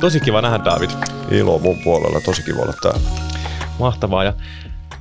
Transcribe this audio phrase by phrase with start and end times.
[0.00, 0.90] Tosi kiva nähdä, David.
[1.30, 3.00] Ilo mun puolella, tosi kiva olla täällä.
[3.78, 4.24] Mahtavaa.
[4.24, 4.34] Ja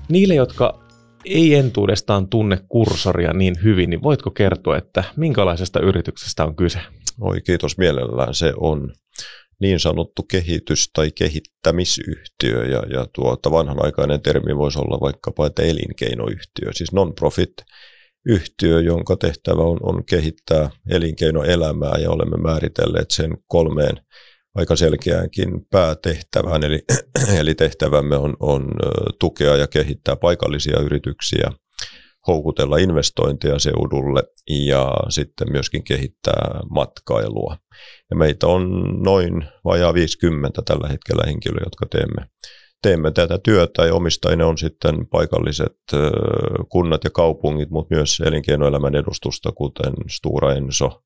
[0.09, 0.79] niille, jotka
[1.25, 6.79] ei entuudestaan tunne kursoria niin hyvin, niin voitko kertoa, että minkälaisesta yrityksestä on kyse?
[7.21, 8.33] Oi, kiitos mielellään.
[8.33, 8.93] Se on
[9.59, 16.69] niin sanottu kehitys- tai kehittämisyhtiö, ja, ja tuota, vanhanaikainen termi voisi olla vaikkapa että elinkeinoyhtiö,
[16.73, 17.53] siis non-profit
[18.25, 23.97] yhtiö, jonka tehtävä on, on kehittää elinkeinoelämää, ja olemme määritelleet sen kolmeen
[24.59, 26.79] aika selkeäänkin päätehtävään, eli,
[27.39, 28.67] eli tehtävämme on, on
[29.19, 31.49] tukea ja kehittää paikallisia yrityksiä,
[32.27, 37.57] houkutella investointeja seudulle ja sitten myöskin kehittää matkailua.
[38.09, 42.29] Ja meitä on noin vajaa 50 tällä hetkellä henkilöä, jotka teemme,
[42.81, 45.77] teemme tätä työtä ja omistajina on sitten paikalliset
[46.69, 51.01] kunnat ja kaupungit, mutta myös elinkeinoelämän edustusta, kuten Stura Enso,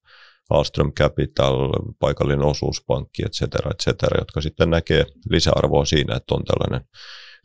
[0.49, 6.43] Alström Capital, paikallinen osuuspankki, et cetera, et cetera, jotka sitten näkee lisäarvoa siinä, että on
[6.43, 6.87] tällainen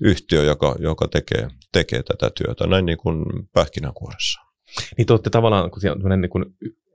[0.02, 4.40] yhtiö, joka, joka tekee, tekee tätä työtä näin niin kuin pähkinänkuoressa.
[4.96, 5.70] Niin te olette tavallaan
[6.20, 6.44] niin kuin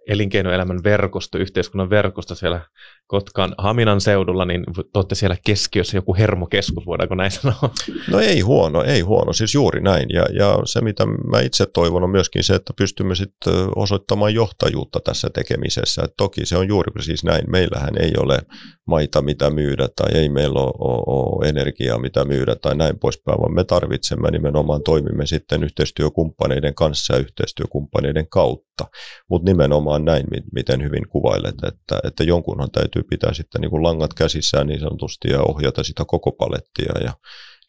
[0.08, 2.62] elinkeinoelämän verkosto, yhteiskunnan verkosto siellä
[3.14, 7.69] Kotkan Haminan seudulla, niin te olette siellä keskiössä joku hermokeskus, voidaanko näin sanoa?
[8.11, 10.09] No ei huono, ei huono, siis juuri näin.
[10.09, 15.00] Ja, ja se, mitä mä itse toivon, on myöskin se, että pystymme sitten osoittamaan johtajuutta
[15.00, 16.02] tässä tekemisessä.
[16.06, 17.44] Et toki se on juuri siis näin.
[17.47, 18.39] Meillähän ei ole
[18.88, 23.39] maita, mitä myydä, tai ei meillä ole, ole, ole energiaa, mitä myydä, tai näin poispäin,
[23.39, 28.86] vaan me tarvitsemme nimenomaan, toimimme sitten yhteistyökumppaneiden kanssa ja yhteistyökumppaneiden kautta.
[29.30, 34.14] Mutta nimenomaan näin, miten hyvin kuvailet, että, että jonkunhan täytyy pitää sitten niin kuin langat
[34.14, 36.94] käsissään niin sanotusti ja ohjata sitä koko palettia.
[37.04, 37.14] Ja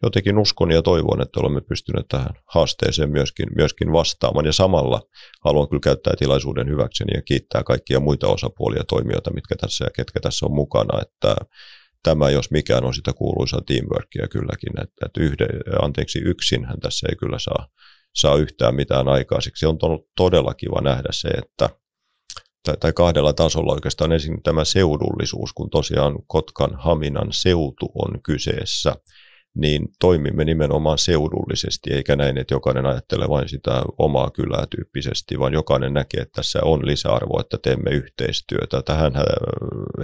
[0.03, 4.47] jotenkin uskon ja toivon, että olemme pystyneet tähän haasteeseen myöskin, myöskin vastaamaan.
[4.47, 5.03] Ja samalla
[5.45, 9.91] haluan kyllä käyttää tilaisuuden hyväkseni ja kiittää kaikkia muita osapuolia ja toimijoita, mitkä tässä ja
[9.91, 11.03] ketkä tässä on mukana.
[11.03, 11.37] Että
[12.03, 15.47] tämä, jos mikään on sitä kuuluisaa teamworkia kylläkin, että, että yhde,
[15.83, 17.67] anteeksi, yksinhän tässä ei kyllä saa,
[18.15, 19.67] saa yhtään mitään aikaiseksi.
[19.67, 19.79] On
[20.17, 21.69] todella kiva nähdä se, että
[22.65, 28.95] tai, tai kahdella tasolla oikeastaan ensin tämä seudullisuus, kun tosiaan Kotkan Haminan seutu on kyseessä,
[29.57, 35.53] niin toimimme nimenomaan seudullisesti, eikä näin, että jokainen ajattelee vain sitä omaa kylää tyyppisesti, vaan
[35.53, 38.83] jokainen näkee, että tässä on lisäarvo, että teemme yhteistyötä.
[38.83, 39.13] Tähän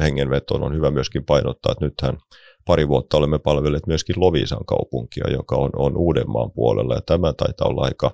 [0.00, 2.18] hengenvetoon on hyvä myöskin painottaa, että nythän
[2.66, 7.68] pari vuotta olemme palvelleet myöskin Lovisan kaupunkia, joka on, on Uudenmaan puolella, ja tämä taitaa
[7.68, 8.10] olla aika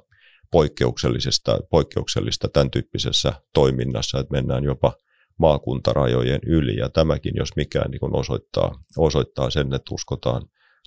[0.50, 4.92] poikkeuksellisesta, poikkeuksellista tämän tyyppisessä toiminnassa, että mennään jopa
[5.38, 6.76] maakuntarajojen yli.
[6.76, 10.42] Ja tämäkin, jos mikään, niin osoittaa, osoittaa sen, että uskotaan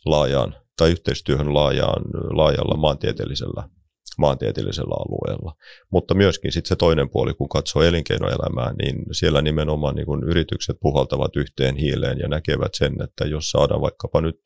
[0.06, 3.70] laajaan tai yhteistyöhön laajaan, laajalla maantieteellisellä,
[4.18, 5.56] maantieteellisellä alueella.
[5.92, 10.78] Mutta myöskin sitten se toinen puoli, kun katsoo elinkeinoelämää, niin siellä nimenomaan niin kun yritykset
[10.82, 14.40] puhaltavat yhteen hiileen ja näkevät sen, että jos saadaan vaikkapa nyt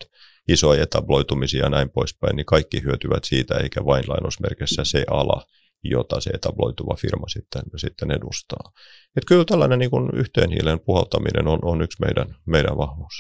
[0.47, 5.45] isoja etabloitumisia ja näin poispäin, niin kaikki hyötyvät siitä, eikä vain lainausmerkissä se ala,
[5.83, 8.71] jota se etabloituva firma sitten, sitten edustaa.
[9.17, 13.13] Et kyllä tällainen niin yhteen hiilen puhaltaminen on, on yksi meidän, meidän vahvuus.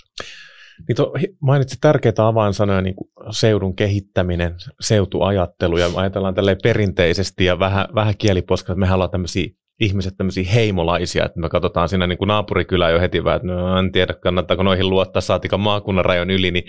[0.87, 7.59] Niin to, mainitsit tärkeitä avainsanoja, niin kuin seudun kehittäminen, seutuajattelu, ja ajatellaan tälleen perinteisesti ja
[7.59, 9.47] vähän, vähän kieliposka, että mehän ollaan tämmöisiä
[9.79, 13.91] ihmiset tämmöisiä heimolaisia, että me katsotaan siinä niin naapurikylää jo heti vähän, että no, en
[13.91, 16.63] tiedä kannattaako noihin luottaa, saatika maakunnan rajan yli, niin,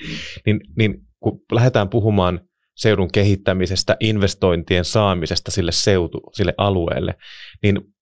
[0.47, 2.41] niin, niin kun lähdetään puhumaan
[2.75, 7.15] seudun kehittämisestä, investointien saamisesta sille seutu, sille alueelle,
[7.63, 7.94] niin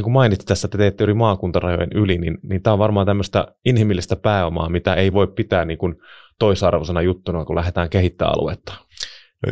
[0.00, 3.46] niin kuin mainitsit tässä, että teette yli maakuntarajojen yli, niin, niin tämä on varmaan tämmöistä
[3.64, 5.94] inhimillistä pääomaa, mitä ei voi pitää niin kuin
[6.38, 8.72] toisarvoisena juttuna, kun lähdetään kehittämään aluetta.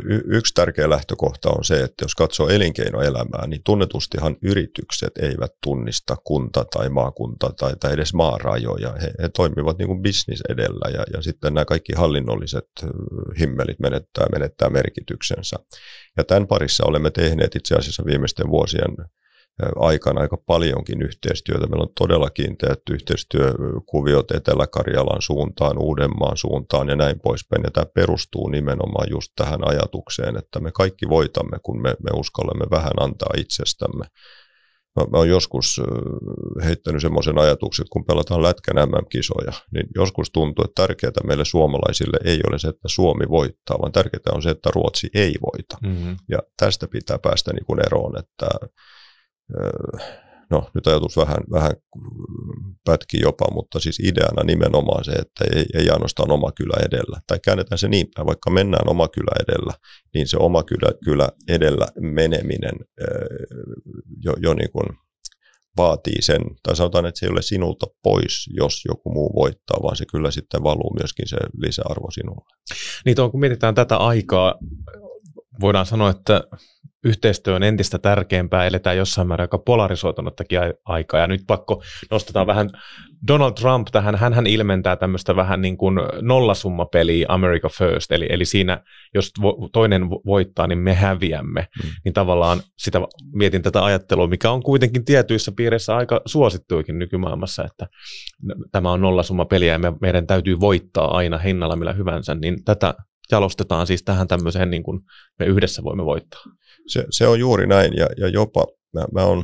[0.05, 6.17] Y- yksi tärkeä lähtökohta on se, että jos katsoo elinkeinoelämää, niin tunnetustihan yritykset eivät tunnista
[6.25, 8.93] kunta tai maakunta tai, tai edes maarajoja.
[9.03, 12.69] He, he toimivat niin kuin business edellä ja, ja sitten nämä kaikki hallinnolliset
[13.41, 15.57] himmelit menettää, menettää merkityksensä.
[16.17, 18.97] Ja tämän parissa olemme tehneet itse asiassa viimeisten vuosien
[19.77, 21.67] aikana aika paljonkin yhteistyötä.
[21.67, 27.63] Meillä on todella kiinteät yhteistyökuviot Etelä-Karjalan suuntaan, Uudenmaan suuntaan ja näin poispäin.
[27.65, 32.67] Ja tämä perustuu nimenomaan just tähän ajatukseen, että me kaikki voitamme, kun me, me uskallamme
[32.71, 34.05] vähän antaa itsestämme.
[34.97, 35.81] Mä, mä oon joskus
[36.65, 42.19] heittänyt semmoisen ajatuksen, että kun pelataan lätkän MM-kisoja, niin joskus tuntuu, että tärkeää meille suomalaisille
[42.25, 45.77] ei ole se, että Suomi voittaa, vaan tärkeää on se, että Ruotsi ei voita.
[45.83, 46.17] Mm-hmm.
[46.29, 48.47] Ja tästä pitää päästä niin kuin eroon, että
[50.51, 51.73] no nyt ajatus vähän, vähän
[52.85, 57.21] pätki jopa, mutta siis ideana nimenomaan se, että ei, ei ainoastaan oma kylä edellä.
[57.27, 59.73] Tai käännetään se niin päin, vaikka mennään oma kylä edellä,
[60.15, 62.75] niin se oma kylä, kylä edellä meneminen
[64.25, 64.87] jo, jo niin kuin
[65.77, 69.97] vaatii sen, tai sanotaan, että se ei ole sinulta pois, jos joku muu voittaa, vaan
[69.97, 72.57] se kyllä sitten valuu myöskin se lisäarvo sinulle.
[73.05, 74.55] Niin tuon, kun mietitään tätä aikaa,
[75.61, 76.43] voidaan sanoa, että
[77.05, 82.71] yhteistyö on entistä tärkeämpää, eletään jossain määrin aika polarisoitunuttakin aikaa, ja nyt pakko nostetaan vähän
[83.27, 88.83] Donald Trump tähän, hän ilmentää tämmöistä vähän niin kuin nollasummapeliä America First, eli, eli siinä,
[89.15, 89.33] jos
[89.73, 91.91] toinen voittaa, niin me häviämme, mm.
[92.05, 93.01] niin tavallaan sitä
[93.33, 97.87] mietin tätä ajattelua, mikä on kuitenkin tietyissä piireissä aika suosittuikin nykymaailmassa, että
[98.73, 102.95] tämä on nollasummapeliä ja me, meidän täytyy voittaa aina hinnalla millä hyvänsä, niin tätä
[103.33, 105.01] jalostetaan siis tähän tämmöiseen, niin kuin
[105.39, 106.43] me yhdessä voimme voittaa.
[106.87, 109.39] Se, se on juuri näin, ja, ja jopa mä, mä, on,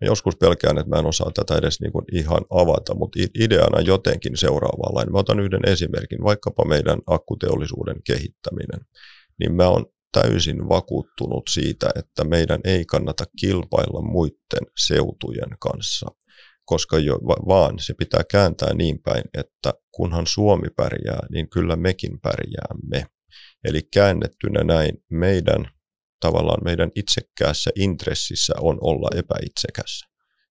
[0.00, 3.80] mä joskus pelkään, että mä en osaa tätä edes niin kuin ihan avata, mutta ideana
[3.80, 5.12] jotenkin seuraavanlainen.
[5.12, 8.80] Mä otan yhden esimerkin, vaikkapa meidän akkuteollisuuden kehittäminen.
[9.40, 16.06] Niin mä oon täysin vakuuttunut siitä, että meidän ei kannata kilpailla muiden seutujen kanssa
[16.70, 17.14] koska jo,
[17.48, 23.06] vaan se pitää kääntää niin päin, että kunhan Suomi pärjää, niin kyllä mekin pärjäämme.
[23.64, 25.70] Eli käännettynä näin meidän
[26.20, 30.04] tavallaan meidän itsekkäässä intressissä on olla epäitsekäs.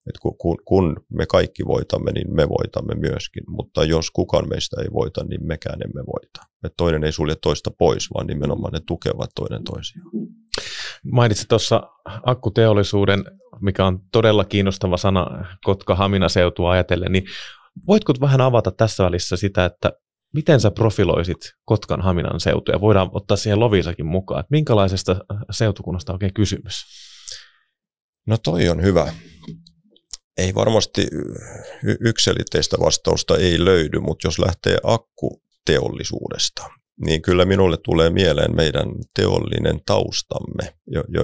[0.09, 4.87] Et kun, kun me kaikki voitamme, niin me voitamme myöskin, mutta jos kukaan meistä ei
[4.93, 6.41] voita, niin mekään emme voita.
[6.63, 10.09] Et toinen ei sulje toista pois, vaan nimenomaan ne tukevat toinen toisiaan.
[11.11, 11.81] Mainitsit tuossa
[12.25, 13.23] akkuteollisuuden,
[13.61, 17.25] mikä on todella kiinnostava sana Kotka-Hamina seutua ajatellen, niin
[17.87, 19.91] voitko vähän avata tässä välissä sitä, että
[20.33, 22.81] miten sä profiloisit Kotkan Haminan seutuja?
[22.81, 24.39] Voidaan ottaa siihen Lovisakin mukaan.
[24.39, 25.15] Että minkälaisesta
[25.51, 26.85] seutukunnasta on oikein kysymys?
[28.27, 29.13] No toi on hyvä.
[30.37, 31.07] Ei varmasti
[31.99, 36.69] yksilitteistä vastausta ei löydy, mutta jos lähtee akkuteollisuudesta,
[37.05, 40.73] niin kyllä minulle tulee mieleen meidän teollinen taustamme,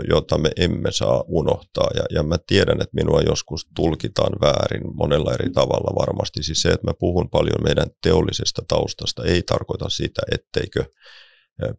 [0.09, 1.89] jota me emme saa unohtaa.
[1.95, 6.43] Ja, ja mä tiedän, että minua joskus tulkitaan väärin monella eri tavalla varmasti.
[6.43, 10.85] Siis se, että mä puhun paljon meidän teollisesta taustasta, ei tarkoita sitä, etteikö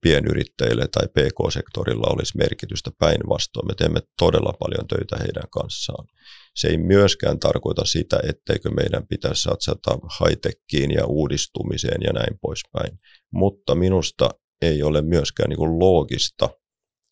[0.00, 3.66] pienyrittäjille tai PK-sektorilla olisi merkitystä päinvastoin.
[3.66, 6.06] Me teemme todella paljon töitä heidän kanssaan.
[6.56, 12.98] Se ei myöskään tarkoita sitä, etteikö meidän pitäisi satsata high ja uudistumiseen ja näin poispäin.
[13.32, 14.30] Mutta minusta
[14.62, 16.48] ei ole myöskään niin loogista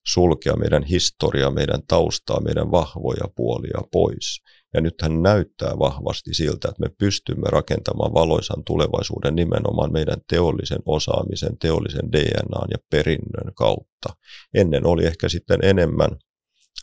[0.07, 4.41] sulkea meidän historiaa, meidän taustaa, meidän vahvoja puolia pois.
[4.75, 11.59] Ja nythän näyttää vahvasti siltä, että me pystymme rakentamaan valoisan tulevaisuuden nimenomaan meidän teollisen osaamisen,
[11.59, 14.09] teollisen DNAn ja perinnön kautta.
[14.55, 16.11] Ennen oli ehkä sitten enemmän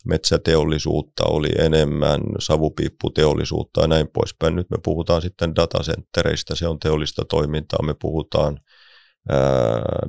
[0.05, 4.55] metsäteollisuutta, oli enemmän savupiipputeollisuutta ja näin poispäin.
[4.55, 8.59] Nyt me puhutaan sitten datacentereistä, se on teollista toimintaa, me puhutaan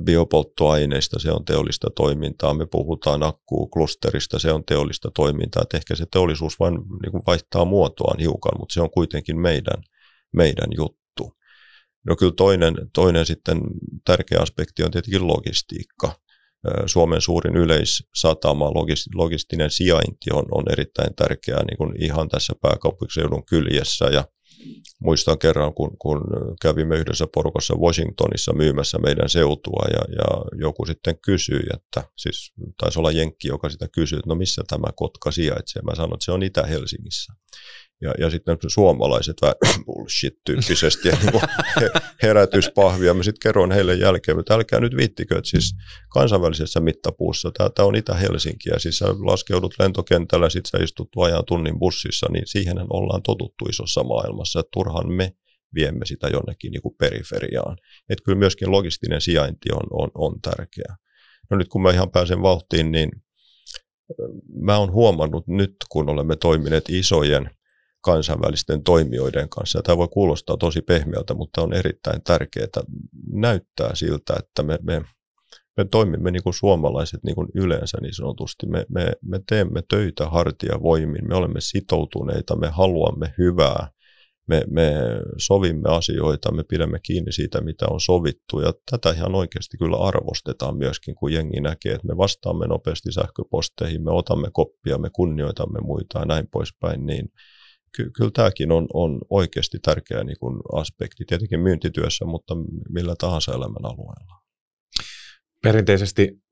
[0.03, 6.05] biopolttoaineista, se on teollista toimintaa, me puhutaan akkuklusterista, se on teollista toimintaa, että ehkä se
[6.11, 9.83] teollisuus vain niin vaihtaa muotoaan hiukan, mutta se on kuitenkin meidän,
[10.33, 11.37] meidän juttu.
[12.05, 13.61] No kyllä toinen, toinen sitten
[14.05, 16.22] tärkeä aspekti on tietenkin logistiikka.
[16.85, 18.71] Suomen suurin yleissatama,
[19.15, 24.23] logistinen sijainti on, on erittäin tärkeää niin kuin ihan tässä pääkaupunkiseudun kyljessä ja
[24.99, 26.21] muistan kerran, kun, kun
[26.61, 32.99] kävimme yhdessä porukassa Washingtonissa myymässä meidän seutua ja, ja joku sitten kysyi, että siis taisi
[32.99, 35.81] olla Jenkki, joka sitä kysyi, että no missä tämä Kotka sijaitsee.
[35.81, 37.33] Mä sanoin, että se on Itä-Helsingissä.
[38.03, 39.55] Ja, ja sitten suomalaiset vähän
[39.85, 41.91] bullshit-tyyppisesti ja niin
[42.23, 43.13] herätyspahvia.
[43.13, 45.75] Mä sitten kerron heille jälkeen, että älkää nyt viittikö, että siis
[46.09, 51.79] kansainvälisessä mittapuussa, tämä on Itä-Helsinki ja siis sä laskeudut lentokentällä, sit sä istut vajaan tunnin
[51.79, 55.31] bussissa, niin siihen ollaan totuttu isossa maailmassa, että turhan me
[55.75, 57.77] viemme sitä jonnekin niin kuin periferiaan.
[58.09, 60.95] Että kyllä myöskin logistinen sijainti on, on, on tärkeä.
[61.49, 63.09] No nyt kun mä ihan pääsen vauhtiin, niin
[64.61, 67.49] mä oon huomannut nyt, kun olemme toimineet isojen
[68.03, 69.81] kansainvälisten toimijoiden kanssa.
[69.81, 72.67] Tämä voi kuulostaa tosi pehmeältä, mutta on erittäin tärkeää.
[73.31, 75.01] Näyttää siltä, että me, me,
[75.77, 78.67] me toimimme niin kuin suomalaiset niin kuin yleensä niin sanotusti.
[78.67, 83.87] Me, me, me teemme töitä hartia voimin, me olemme sitoutuneita, me haluamme hyvää,
[84.47, 84.93] me, me
[85.37, 88.59] sovimme asioita, me pidämme kiinni siitä, mitä on sovittu.
[88.59, 94.03] Ja tätä ihan oikeasti kyllä arvostetaan myöskin, kun jengi näkee, että me vastaamme nopeasti sähköposteihin,
[94.03, 97.05] me otamme koppia, me kunnioitamme muita ja näin poispäin.
[97.05, 97.29] Niin
[97.95, 102.55] ky- kyllä tämäkin on, on oikeasti tärkeä niin kuin aspekti, tietenkin myyntityössä, mutta
[102.89, 104.43] millä tahansa elämän alueella.
[105.63, 106.43] Perinteisesti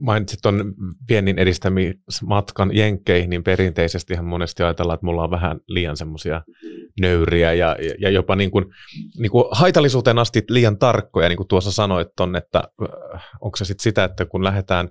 [0.00, 0.74] mainitsit tuon
[1.08, 6.42] viennin edistämismatkan jenkkeihin, niin perinteisesti ihan monesti ajatellaan, että mulla on vähän liian semmoisia
[7.00, 8.64] nöyriä ja, ja jopa niin kuin,
[9.18, 13.64] niin kuin haitallisuuteen asti liian tarkkoja, niin kuin tuossa sanoit ton, että äh, onko se
[13.64, 14.88] sitten sitä, että kun lähdetään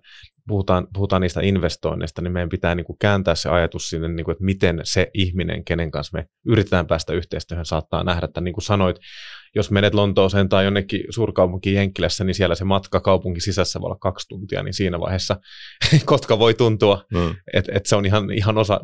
[0.48, 4.34] puhutaan, puhutaan niistä investoinneista, niin meidän pitää niin kuin kääntää se ajatus sinne, niin kuin,
[4.34, 8.64] että miten se ihminen, kenen kanssa me yritetään päästä yhteistyöhön, saattaa nähdä, että niin kuin
[8.64, 8.98] sanoit,
[9.56, 13.98] jos menet Lontooseen tai jonnekin suurkaupunkiin Jenkkilässä, niin siellä se matka kaupunki sisässä voi olla
[14.00, 15.38] kaksi tuntia, niin siinä vaiheessa
[16.06, 17.36] Kotka voi tuntua, mm.
[17.54, 18.80] että et se on ihan, ihan osa,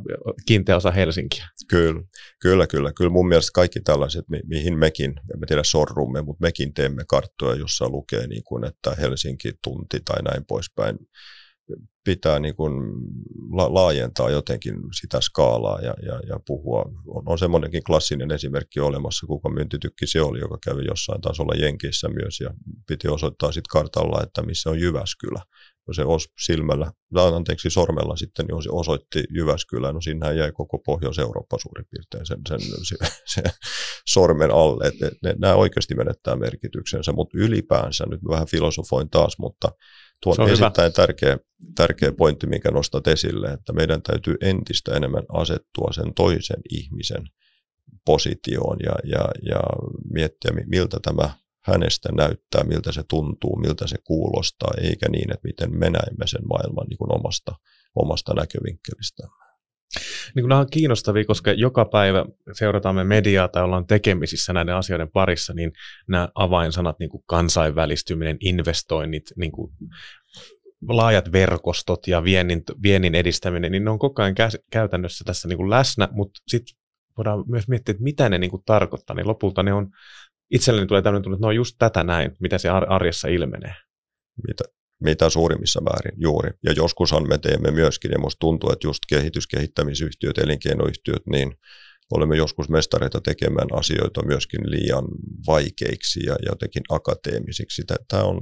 [0.46, 1.46] kiinteä osa Helsinkiä.
[1.68, 2.02] Kyllä,
[2.42, 2.94] kyllä, kyllä.
[2.94, 7.60] Kyllä mun mielestä kaikki tällaiset, mi- mihin mekin, en tiedä sorrumme, mutta mekin teemme karttoja,
[7.60, 10.98] jossa lukee, niin kuin, että Helsinki tunti tai näin poispäin
[12.04, 12.74] pitää niin kuin
[13.52, 16.86] la- laajentaa jotenkin sitä skaalaa ja, ja, ja puhua.
[17.08, 22.10] On, on semmoinenkin klassinen esimerkki olemassa, kuka myyntitykki se oli, joka kävi jossain tasolla Jenkissä
[22.10, 22.50] myös ja
[22.88, 25.42] piti osoittaa sitten kartalla, että missä on Jyväskylä.
[25.88, 30.80] No se os silmällä, anteeksi sormella sitten, niin se osoitti Jyväskylä, no sinnehän jäi koko
[30.80, 33.42] Pohjois-Eurooppa suurin piirtein sen, sen, se, se
[34.10, 34.88] sormen alle.
[34.88, 39.70] Et, ne, nämä oikeasti menettää merkityksensä, mutta ylipäänsä, nyt vähän filosofoin taas, mutta
[40.24, 41.40] Tuo on, on erittäin tärkeä,
[41.76, 47.24] tärkeä pointti, minkä nostat esille, että meidän täytyy entistä enemmän asettua sen toisen ihmisen
[48.06, 49.60] positioon ja, ja, ja
[50.14, 51.30] miettiä, miltä tämä
[51.66, 56.48] hänestä näyttää, miltä se tuntuu, miltä se kuulostaa, eikä niin, että miten me näemme sen
[56.48, 57.56] maailman niin kuin omasta,
[57.96, 59.28] omasta näkövinkkelistä.
[60.36, 65.12] Niin nämä on kiinnostavia, koska joka päivä seurataan me mediaa tai ollaan tekemisissä näiden asioiden
[65.12, 65.72] parissa, niin
[66.08, 69.72] nämä avainsanat, niin kuin kansainvälistyminen, investoinnit, niin kuin
[70.88, 75.58] laajat verkostot ja viennin, viennin edistäminen, niin ne on koko ajan kä- käytännössä tässä niin
[75.58, 76.78] kuin läsnä, mutta sitten
[77.18, 79.90] voidaan myös miettiä, että mitä ne niin kuin tarkoittaa, niin lopulta ne on,
[80.52, 83.76] itselleni tulee tämmöinen tunne, että ne on just tätä näin, mitä se arjessa ilmenee.
[84.48, 84.64] Mitä,
[85.02, 86.52] mitä suurimmissa määrin juuri.
[86.64, 91.54] Ja joskushan me teemme myöskin, ja minusta tuntuu, että just kehityskehittämisyhtiöt, elinkeinoyhtiöt, niin
[92.12, 95.06] olemme joskus mestareita tekemään asioita myöskin liian
[95.48, 97.84] vaikeiksi ja jotenkin akateemisiksi.
[98.08, 98.40] Tämä on,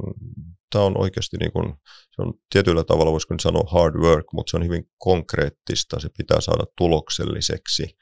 [0.72, 1.74] tämä on oikeasti niin kuin,
[2.16, 6.42] se on tietyllä tavalla voisiko sanoa hard work, mutta se on hyvin konkreettista, se pitää
[6.42, 7.98] saada tulokselliseksi.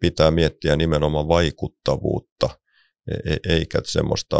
[0.00, 2.48] Pitää miettiä nimenomaan vaikuttavuutta,
[3.10, 4.36] e-, e-, eikä semmoista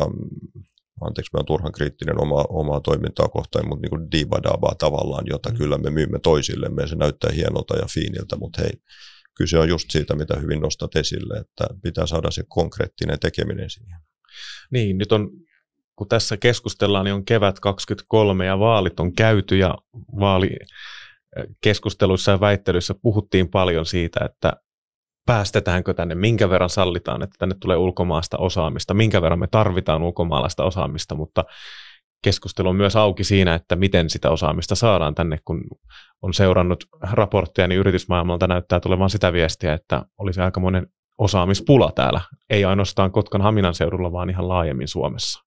[1.01, 5.51] anteeksi, mä oon turhan kriittinen oma, omaa toimintaa kohtaan, mutta niin kuin divadabaa tavallaan, jota
[5.51, 5.57] mm.
[5.57, 8.73] kyllä me myymme toisillemme ja se näyttää hienolta ja fiiniltä, mutta hei,
[9.35, 14.01] kyse on just siitä, mitä hyvin nostat esille, että pitää saada se konkreettinen tekeminen siihen.
[14.71, 15.31] Niin, nyt on,
[15.97, 19.79] kun tässä keskustellaan, niin on kevät 23 ja vaalit on käyty ja
[20.21, 24.53] vaalikeskusteluissa ja väittelyissä puhuttiin paljon siitä, että
[25.29, 30.65] päästetäänkö tänne, minkä verran sallitaan, että tänne tulee ulkomaasta osaamista, minkä verran me tarvitaan ulkomaalaista
[30.65, 31.45] osaamista, mutta
[32.25, 35.65] keskustelu on myös auki siinä, että miten sitä osaamista saadaan tänne, kun
[36.23, 40.87] on seurannut raportteja, niin yritysmaailmalta näyttää tulevan sitä viestiä, että olisi aikamoinen
[41.19, 42.21] osaamispula täällä,
[42.51, 45.45] ei ainoastaan Kotkan Haminan seudulla, vaan ihan laajemmin Suomessa.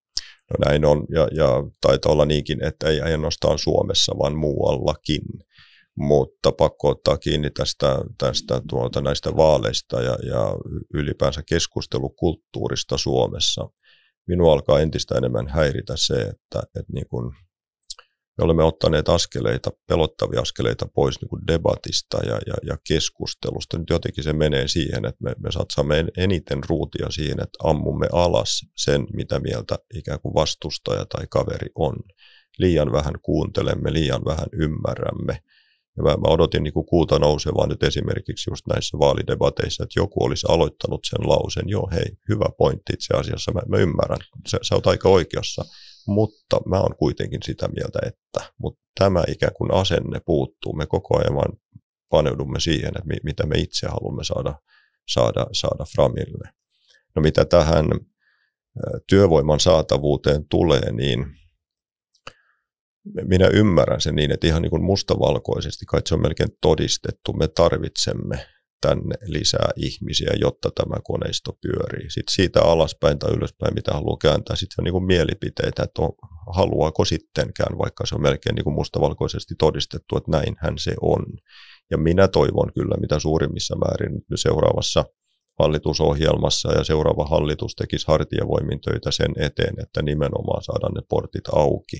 [0.52, 1.50] No näin on, ja, ja
[1.82, 5.22] taitaa olla niinkin, että ei ainoastaan Suomessa, vaan muuallakin
[6.01, 10.55] mutta pakko ottaa kiinni tästä, tästä tuota, näistä vaaleista ja, ja
[10.93, 13.70] ylipäänsä keskustelukulttuurista Suomessa.
[14.27, 17.31] Minua alkaa entistä enemmän häiritä se, että, että niin kuin
[18.38, 23.77] me olemme ottaneet askeleita, pelottavia askeleita pois niin kuin debatista ja, ja, ja keskustelusta.
[23.77, 28.65] Nyt jotenkin se menee siihen, että me, me satsaamme eniten ruutia siihen, että ammumme alas
[28.77, 31.96] sen, mitä mieltä ikään kuin vastustaja tai kaveri on.
[32.58, 35.41] Liian vähän kuuntelemme, liian vähän ymmärrämme
[35.98, 40.24] ja mä, mä odotin niin kuin kuuta nousevaa nyt esimerkiksi just näissä vaalidebateissa, että joku
[40.24, 44.75] olisi aloittanut sen lausen, joo hei, hyvä pointti itse asiassa, mä, mä ymmärrän, sä, sä
[44.75, 45.65] oot aika oikeassa,
[46.07, 51.17] mutta mä oon kuitenkin sitä mieltä, että, mutta tämä ikään kuin asenne puuttuu, me koko
[51.17, 51.53] ajan vaan
[52.10, 54.55] paneudumme siihen, että mi, mitä me itse haluamme saada,
[55.07, 56.50] saada, saada framille.
[57.15, 57.86] No mitä tähän
[59.07, 61.25] työvoiman saatavuuteen tulee, niin
[63.03, 67.48] minä ymmärrän sen niin, että ihan niin kuin mustavalkoisesti, kai se on melkein todistettu, me
[67.48, 68.46] tarvitsemme
[68.81, 72.10] tänne lisää ihmisiä, jotta tämä koneisto pyörii.
[72.10, 76.12] Sitten siitä alaspäin tai ylöspäin, mitä haluaa kääntää, sitten on niin kuin mielipiteitä, että on,
[76.55, 81.25] haluaako sittenkään, vaikka se on melkein niin kuin mustavalkoisesti todistettu, että näinhän se on.
[81.91, 85.05] Ja minä toivon kyllä, mitä suurimmissa määrin seuraavassa
[85.60, 91.98] hallitusohjelmassa ja seuraava hallitus tekisi hartiavoimin töitä sen eteen, että nimenomaan saadaan ne portit auki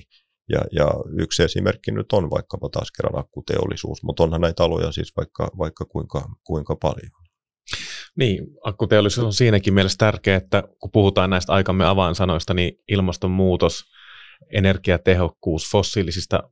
[0.48, 5.12] ja, ja yksi esimerkki nyt on vaikkapa taas kerran akkuteollisuus, mutta onhan näitä aloja siis
[5.16, 7.10] vaikka, vaikka kuinka, kuinka paljon.
[8.16, 13.84] Niin, akkuteollisuus on siinäkin mielessä tärkeä, että kun puhutaan näistä aikamme avainsanoista, niin ilmastonmuutos,
[14.52, 16.42] energiatehokkuus, fossiilisista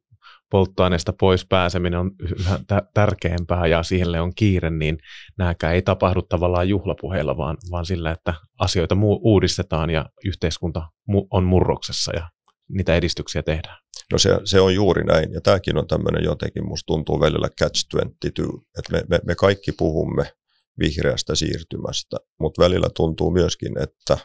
[0.51, 2.59] polttoaineista pois pääseminen on yhä
[2.95, 4.99] tärkeämpää ja siihen on kiire, niin
[5.39, 10.83] nämäkään ei tapahdu tavallaan juhlapuheilla, vaan, vaan sillä, että asioita uudistetaan ja yhteiskunta
[11.31, 12.29] on murroksessa ja
[12.73, 13.77] niitä edistyksiä tehdään.
[14.13, 18.61] No se, se on juuri näin, ja tämäkin on tämmöinen jotenkin, musta tuntuu välillä catch-22,
[18.79, 20.33] että me, me, me kaikki puhumme
[20.79, 24.19] vihreästä siirtymästä, mutta välillä tuntuu myöskin, että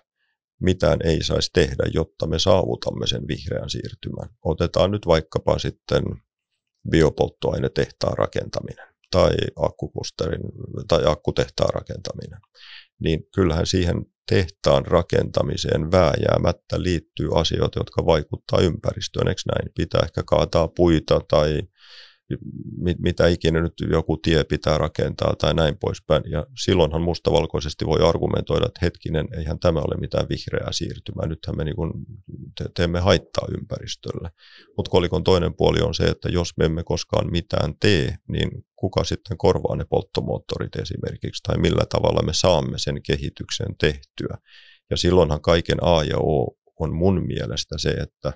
[0.61, 4.29] mitään ei saisi tehdä, jotta me saavutamme sen vihreän siirtymän.
[4.45, 6.03] Otetaan nyt vaikkapa sitten
[6.89, 10.41] biopolttoainetehtaan rakentaminen tai akkuklusterin
[10.87, 12.39] tai akkutehtaan rakentaminen,
[12.99, 19.71] niin kyllähän siihen tehtaan rakentamiseen vääjäämättä liittyy asioita, jotka vaikuttaa ympäristöön, eikö näin?
[19.75, 21.61] Pitää ehkä kaataa puita tai
[22.97, 26.23] mitä ikinä nyt joku tie pitää rakentaa tai näin poispäin.
[26.25, 31.63] Ja silloinhan mustavalkoisesti voi argumentoida, että hetkinen, eihän tämä ole mitään vihreää siirtymää, nythän me
[31.63, 31.91] niin kuin
[32.75, 34.31] teemme haittaa ympäristölle.
[34.77, 39.03] Mutta kolikon toinen puoli on se, että jos me emme koskaan mitään tee, niin kuka
[39.03, 44.37] sitten korvaa ne polttomoottorit esimerkiksi, tai millä tavalla me saamme sen kehityksen tehtyä.
[44.89, 48.33] Ja silloinhan kaiken A ja O on mun mielestä se, että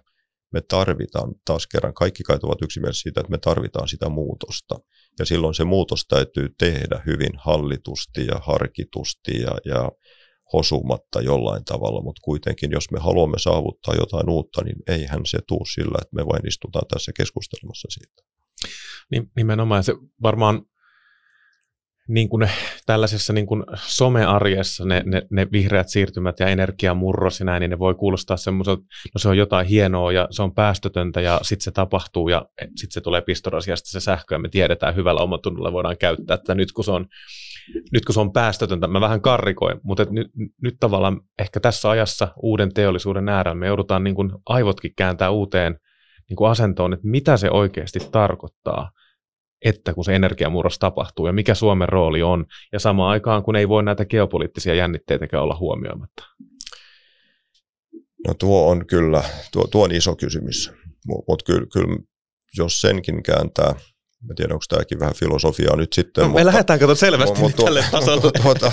[0.51, 4.75] me tarvitaan, taas kerran kaikki kai ovat yksimielisiä siitä, että me tarvitaan sitä muutosta.
[5.19, 9.91] Ja silloin se muutos täytyy tehdä hyvin hallitusti ja harkitusti ja, ja
[10.53, 15.65] hosumatta jollain tavalla, mutta kuitenkin jos me haluamme saavuttaa jotain uutta, niin eihän se tuu
[15.73, 18.21] sillä, että me vain istutaan tässä keskustelemassa siitä.
[19.35, 20.61] Nimenomaan se varmaan
[22.09, 22.49] niin kuin
[22.85, 27.79] tällaisessa niin kuin somearjessa ne, ne, ne vihreät siirtymät ja energiamurros ja näin, niin ne
[27.79, 31.71] voi kuulostaa semmoiselta, no se on jotain hienoa ja se on päästötöntä ja sitten se
[31.71, 36.35] tapahtuu ja sitten se tulee pistorasiasta se sähkö ja me tiedetään hyvällä omatunnolla voidaan käyttää
[36.35, 37.05] että nyt kun se on,
[37.91, 40.27] nyt kun se on päästötöntä, mä vähän karrikoin, mutta nyt,
[40.61, 45.79] nyt tavallaan ehkä tässä ajassa uuden teollisuuden äärellä me joudutaan niin kuin aivotkin kääntää uuteen
[46.29, 48.91] niin kuin asentoon, että mitä se oikeasti tarkoittaa
[49.65, 53.69] että kun se energiamurros tapahtuu ja mikä Suomen rooli on, ja samaan aikaan kun ei
[53.69, 56.23] voi näitä geopoliittisia jännitteitäkään olla huomioimatta?
[58.27, 60.71] No tuo on kyllä, tuo, tuo on iso kysymys,
[61.27, 61.97] mutta kyllä, kyllä
[62.57, 63.75] jos senkin kääntää,
[64.29, 66.21] en tiedä onko tämäkin vähän filosofiaa nyt sitten.
[66.21, 68.31] No, mutta, me lähdetään katsomaan selvästi mutta, tälle tasolle.
[68.43, 68.71] Tuota,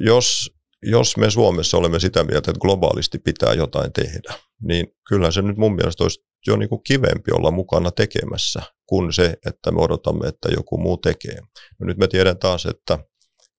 [0.00, 0.50] jos,
[0.82, 5.56] jos me Suomessa olemme sitä mieltä, että globaalisti pitää jotain tehdä, niin kyllä se nyt
[5.56, 10.28] mun mielestä olisi jo niin kuin kivempi olla mukana tekemässä kuin se, että me odotamme,
[10.28, 11.38] että joku muu tekee.
[11.78, 12.98] No nyt me tiedän taas, että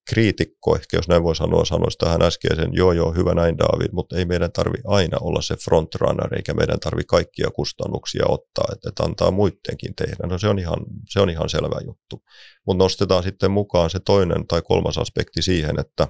[0.09, 4.17] kriitikko, ehkä jos näin voi sanoa, sanoisi tähän äskeisen, joo joo, hyvä näin David, mutta
[4.17, 9.03] ei meidän tarvi aina olla se frontrunner, eikä meidän tarvi kaikkia kustannuksia ottaa, että, että
[9.03, 10.27] antaa muidenkin tehdä.
[10.27, 12.23] No se on ihan, se on ihan selvä juttu.
[12.67, 16.07] Mutta nostetaan sitten mukaan se toinen tai kolmas aspekti siihen, että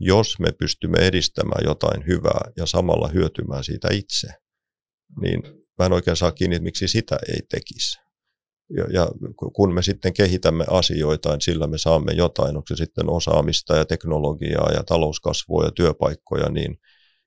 [0.00, 4.28] jos me pystymme edistämään jotain hyvää ja samalla hyötymään siitä itse,
[5.20, 5.42] niin
[5.78, 8.01] mä en oikein saa kiinni, että miksi sitä ei tekisi.
[8.76, 9.08] Ja, ja
[9.52, 13.84] kun me sitten kehitämme asioita, niin sillä me saamme jotain, onko se sitten osaamista ja
[13.84, 16.78] teknologiaa ja talouskasvua ja työpaikkoja, niin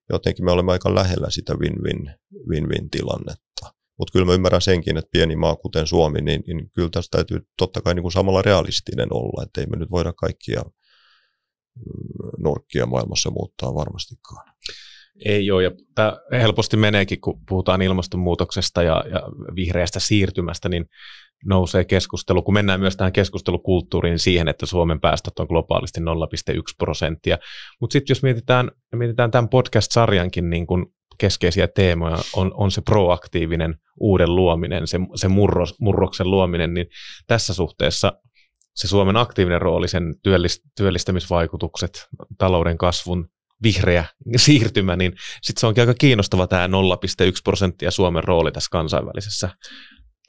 [0.10, 2.16] jotenkin me olemme aika lähellä sitä win-win,
[2.50, 3.74] win-win tilannetta.
[3.98, 7.40] Mutta kyllä mä ymmärrän senkin, että pieni maa kuten Suomi, niin, niin kyllä tässä täytyy
[7.58, 12.86] totta kai niin kuin samalla realistinen olla, että ei me nyt voida kaikkia mm, nurkkia
[12.86, 14.54] maailmassa muuttaa varmastikaan.
[15.26, 19.22] Ei ole, ja tämä helposti meneekin, kun puhutaan ilmastonmuutoksesta ja, ja
[19.56, 20.86] vihreästä siirtymästä, niin
[21.46, 27.38] nousee keskustelu, kun mennään myös tähän keskustelukulttuuriin siihen, että Suomen päästöt on globaalisti 0,1 prosenttia.
[27.82, 33.76] Mutta sitten jos mietitään, mietitään tämän podcast-sarjankin niin kun keskeisiä teemoja, on, on se proaktiivinen
[34.00, 36.88] uuden luominen, se, se murros, murroksen luominen, niin
[37.28, 38.14] tässä suhteessa
[38.76, 40.16] se Suomen aktiivinen rooli, sen
[40.76, 43.30] työllistämisvaikutukset, talouden kasvun
[43.64, 44.06] vihreä
[44.38, 46.72] siirtymä, niin sitten se onkin aika kiinnostava tämä 0,1
[47.44, 49.50] prosenttia Suomen rooli tässä kansainvälisessä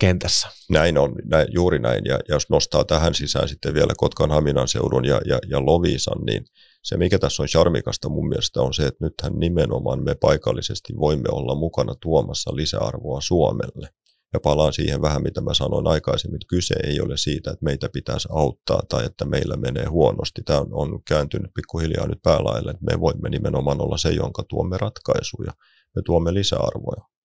[0.00, 0.48] kentässä.
[0.70, 2.04] Näin on, näin, juuri näin.
[2.04, 6.24] Ja, ja jos nostaa tähän sisään sitten vielä Kotkan Haminan seudun ja, ja, ja Lovisan,
[6.26, 6.44] niin
[6.82, 11.28] se mikä tässä on charmikasta mun mielestä on se, että nythän nimenomaan me paikallisesti voimme
[11.32, 13.88] olla mukana tuomassa lisäarvoa Suomelle.
[14.32, 17.88] Ja palaan siihen vähän, mitä mä sanoin aikaisemmin, että kyse ei ole siitä, että meitä
[17.92, 20.42] pitäisi auttaa tai että meillä menee huonosti.
[20.42, 24.78] Tämä on, on kääntynyt pikkuhiljaa nyt päälaille, että me voimme nimenomaan olla se, jonka tuomme
[24.78, 25.52] ratkaisuja.
[25.96, 27.15] Me tuomme lisäarvoja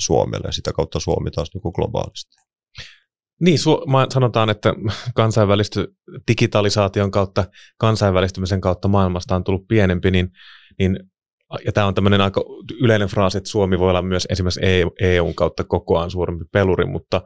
[0.00, 2.36] Suomelle ja sitä kautta Suomi taas niin kuin globaalisti.
[3.40, 4.74] Niin, su- sanotaan, että
[5.14, 5.96] kansainvälisty
[6.28, 7.44] digitalisaation kautta,
[7.78, 10.30] kansainvälistymisen kautta maailmasta on tullut pienempi, niin,
[10.78, 10.98] niin
[11.64, 12.44] ja tämä on tämmöinen aika
[12.80, 14.60] yleinen fraasi, että Suomi voi olla myös esimerkiksi
[15.00, 17.22] EUn e kautta kokoaan suurempi peluri, mutta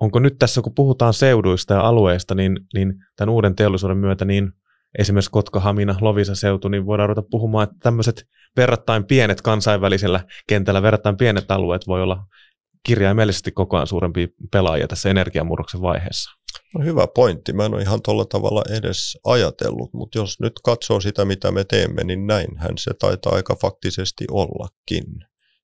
[0.00, 4.52] onko nyt tässä, kun puhutaan seuduista ja alueista, niin, niin tämän uuden teollisuuden myötä, niin
[4.98, 8.26] esimerkiksi Kotka, Hamina, Lovisa seutu, niin voidaan ruveta puhumaan, että tämmöiset
[8.56, 12.26] verrattain pienet kansainvälisellä kentällä, verrattain pienet alueet voi olla
[12.82, 16.30] kirjaimellisesti koko ajan suurempi pelaaja tässä energiamurroksen vaiheessa.
[16.74, 17.52] No hyvä pointti.
[17.52, 21.64] Mä en ole ihan tuolla tavalla edes ajatellut, mutta jos nyt katsoo sitä, mitä me
[21.64, 25.04] teemme, niin näinhän se taitaa aika faktisesti ollakin.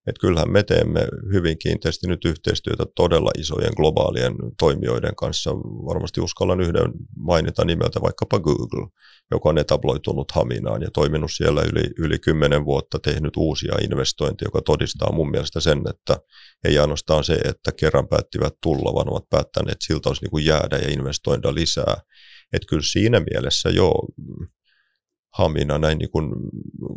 [0.06, 5.50] Että kyllähän me teemme hyvin kiinteästi nyt yhteistyötä todella isojen globaalien toimijoiden kanssa.
[5.86, 8.88] Varmasti uskallan yhden mainita nimeltä vaikkapa Google,
[9.30, 14.62] joka on etabloitunut Haminaan ja toiminut siellä yli, yli 10 vuotta, tehnyt uusia investointeja, joka
[14.62, 16.16] todistaa mun mielestä sen, että
[16.64, 20.76] ei ainoastaan se, että kerran päättivät tulla, vaan ovat päättäneet, siltä olisi niin kuin jäädä
[20.76, 21.96] ja investoida lisää.
[22.52, 23.92] Että kyllä siinä mielessä jo
[25.38, 26.30] Hamina näin niin kuin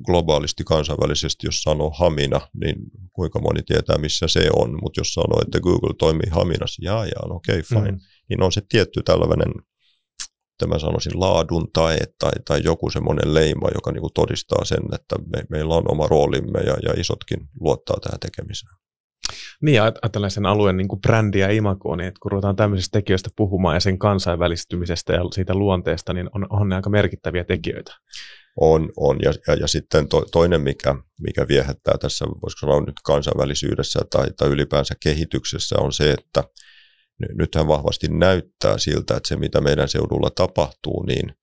[0.06, 2.76] globaalisti kansainvälisesti, jos sanoo Hamina, niin
[3.14, 7.28] kuinka moni tietää, missä se on, mutta jos sanoo, että Google toimii Haminassa, jaa, jaa,
[7.28, 8.00] no okei, okay, fine, mm.
[8.30, 9.54] niin on se tietty tällainen,
[10.58, 15.16] tämä sanoisin, laadun tai, tai, tai joku semmoinen leima, joka niin kuin todistaa sen, että
[15.36, 18.74] me, meillä on oma roolimme ja, ja isotkin luottaa tähän tekemiseen.
[19.62, 23.30] Niin, ajatellaan sen alueen niin kuin brändiä ja imagoa, niin että kun ruvetaan tämmöisistä tekijöistä
[23.36, 27.96] puhumaan ja sen kansainvälistymisestä ja siitä luonteesta, niin on, on ne aika merkittäviä tekijöitä.
[28.62, 29.20] On, on.
[29.24, 34.28] Ja, ja, ja sitten to, toinen, mikä, mikä viehättää tässä, voisiko sanoa nyt kansainvälisyydessä tai,
[34.38, 36.44] tai ylipäänsä kehityksessä, on se, että
[37.38, 41.34] nythän vahvasti näyttää siltä, että se mitä meidän seudulla tapahtuu, niin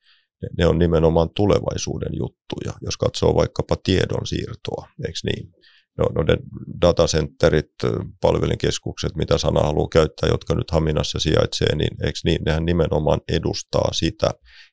[0.58, 2.72] ne on nimenomaan tulevaisuuden juttuja.
[2.82, 5.52] Jos katsoo vaikkapa tiedonsiirtoa, eikö niin?
[5.98, 6.38] No, noiden
[6.80, 7.72] datacenterit,
[8.20, 13.92] palvelinkeskukset, mitä sana haluaa käyttää, jotka nyt Haminassa sijaitsee, niin eikö niin, nehän nimenomaan edustaa
[13.92, 14.30] sitä.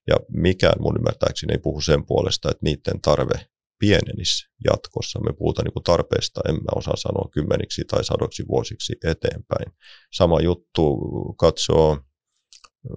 [0.07, 3.45] Ja mikään mun ymmärtääkseni ei puhu sen puolesta, että niiden tarve
[3.79, 5.19] pienenisi jatkossa.
[5.19, 9.73] Me puhutaan niin tarpeesta, en mä osaa sanoa kymmeniksi tai sadoksi vuosiksi eteenpäin.
[10.13, 10.99] Sama juttu
[11.39, 11.97] katsoo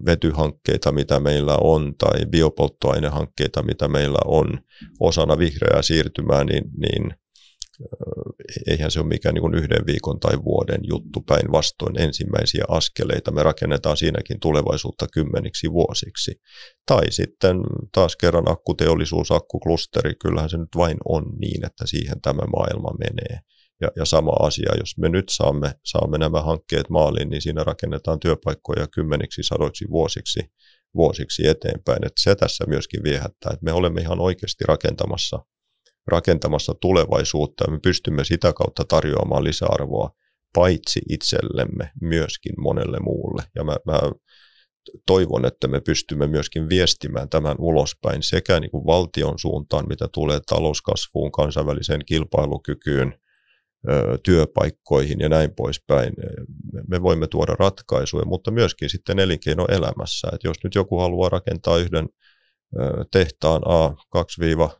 [0.06, 4.46] vetyhankkeita, mitä meillä on, tai biopolttoainehankkeita, mitä meillä on
[5.00, 7.14] osana vihreää siirtymää, niin, niin
[8.70, 13.30] eihän se ole mikään niin yhden viikon tai vuoden juttu päinvastoin ensimmäisiä askeleita.
[13.30, 16.40] Me rakennetaan siinäkin tulevaisuutta kymmeniksi vuosiksi.
[16.86, 17.56] Tai sitten
[17.92, 23.40] taas kerran akkuteollisuus, akkuklusteri, kyllähän se nyt vain on niin, että siihen tämä maailma menee.
[23.80, 28.20] Ja, ja sama asia, jos me nyt saamme, saamme nämä hankkeet maaliin, niin siinä rakennetaan
[28.20, 30.40] työpaikkoja kymmeniksi, sadoiksi vuosiksi,
[30.94, 32.06] vuosiksi eteenpäin.
[32.06, 35.38] Että se tässä myöskin viehättää, että me olemme ihan oikeasti rakentamassa
[36.06, 40.10] rakentamassa tulevaisuutta ja me pystymme sitä kautta tarjoamaan lisäarvoa
[40.54, 43.42] paitsi itsellemme, myöskin monelle muulle.
[43.54, 44.00] Ja mä, mä
[45.06, 50.40] toivon, että me pystymme myöskin viestimään tämän ulospäin sekä niin kuin valtion suuntaan, mitä tulee
[50.46, 53.18] talouskasvuun, kansainväliseen kilpailukykyyn,
[54.22, 56.12] työpaikkoihin ja näin poispäin.
[56.88, 60.28] Me voimme tuoda ratkaisuja, mutta myöskin sitten elinkeinoelämässä.
[60.32, 62.08] Että jos nyt joku haluaa rakentaa yhden
[63.12, 64.76] tehtaan A2-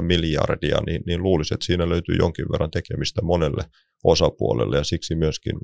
[0.00, 3.64] 3-4 miljardia, niin, niin luulisin, että siinä löytyy jonkin verran tekemistä monelle
[4.04, 5.54] osapuolelle ja siksi myöskin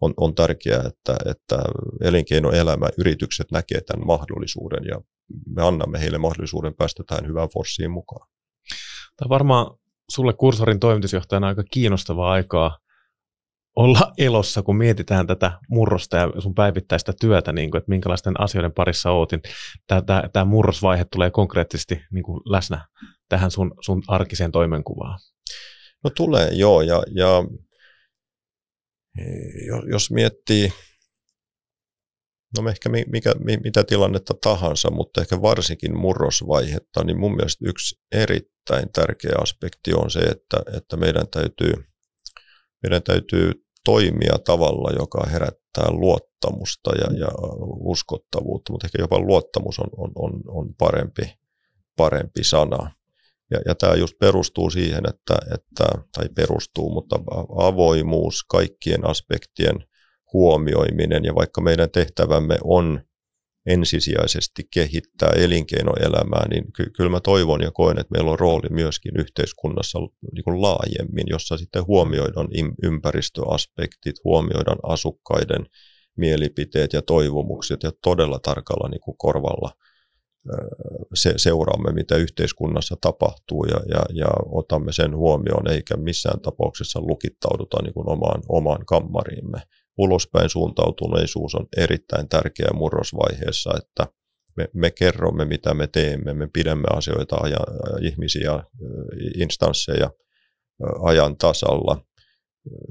[0.00, 1.56] on, on tärkeää, että, että
[2.00, 5.00] elinkeinoelämä, yritykset näkee tämän mahdollisuuden ja
[5.56, 8.28] me annamme heille mahdollisuuden päästä tähän hyvään forssiin mukaan.
[9.16, 9.66] Tämä varmaan
[10.10, 12.78] sulle kursorin toimitusjohtajana aika kiinnostavaa aikaa
[13.80, 18.72] olla elossa, kun mietitään tätä murrosta ja sun päivittäistä työtä, niin kuin, että minkälaisten asioiden
[18.72, 19.42] parissa oot, niin
[20.32, 22.86] tämä, murrosvaihe tulee konkreettisesti niin kuin läsnä
[23.28, 25.18] tähän sun, sun arkiseen toimenkuvaan.
[26.04, 27.44] No tulee, joo, ja, ja
[29.90, 30.72] jos miettii,
[32.58, 33.32] no ehkä mikä,
[33.64, 40.10] mitä tilannetta tahansa, mutta ehkä varsinkin murrosvaihetta, niin mun mielestä yksi erittäin tärkeä aspekti on
[40.10, 41.72] se, että, että meidän täytyy–
[42.82, 43.52] meidän täytyy
[43.84, 47.28] toimia tavalla, joka herättää luottamusta ja, ja
[47.80, 51.34] uskottavuutta, mutta ehkä jopa luottamus on, on, on, on parempi,
[51.96, 52.90] parempi sana.
[53.50, 57.16] Ja, ja tämä just perustuu siihen, että, että, tai perustuu, mutta
[57.58, 59.84] avoimuus, kaikkien aspektien
[60.32, 63.00] huomioiminen, ja vaikka meidän tehtävämme on
[63.66, 69.12] ensisijaisesti kehittää elinkeinoelämää, niin ky- kyllä mä toivon ja koen, että meillä on rooli myöskin
[69.18, 69.98] yhteiskunnassa
[70.34, 72.48] niin kuin laajemmin, jossa sitten huomioidaan
[72.82, 75.66] ympäristöaspektit, huomioidaan asukkaiden
[76.16, 79.70] mielipiteet ja toivomukset ja todella tarkalla niin kuin korvalla
[81.14, 87.82] se, seuraamme, mitä yhteiskunnassa tapahtuu ja, ja, ja otamme sen huomioon, eikä missään tapauksessa lukittauduta
[87.82, 89.62] niin kuin omaan, omaan kammariimme
[89.98, 94.06] ulospäin suuntautuneisuus on erittäin tärkeä murrosvaiheessa, että
[94.56, 97.58] me, me kerromme, mitä me teemme, me pidämme asioita aja,
[98.00, 98.64] ihmisiä,
[99.36, 100.10] instansseja
[101.02, 102.04] ajan tasalla.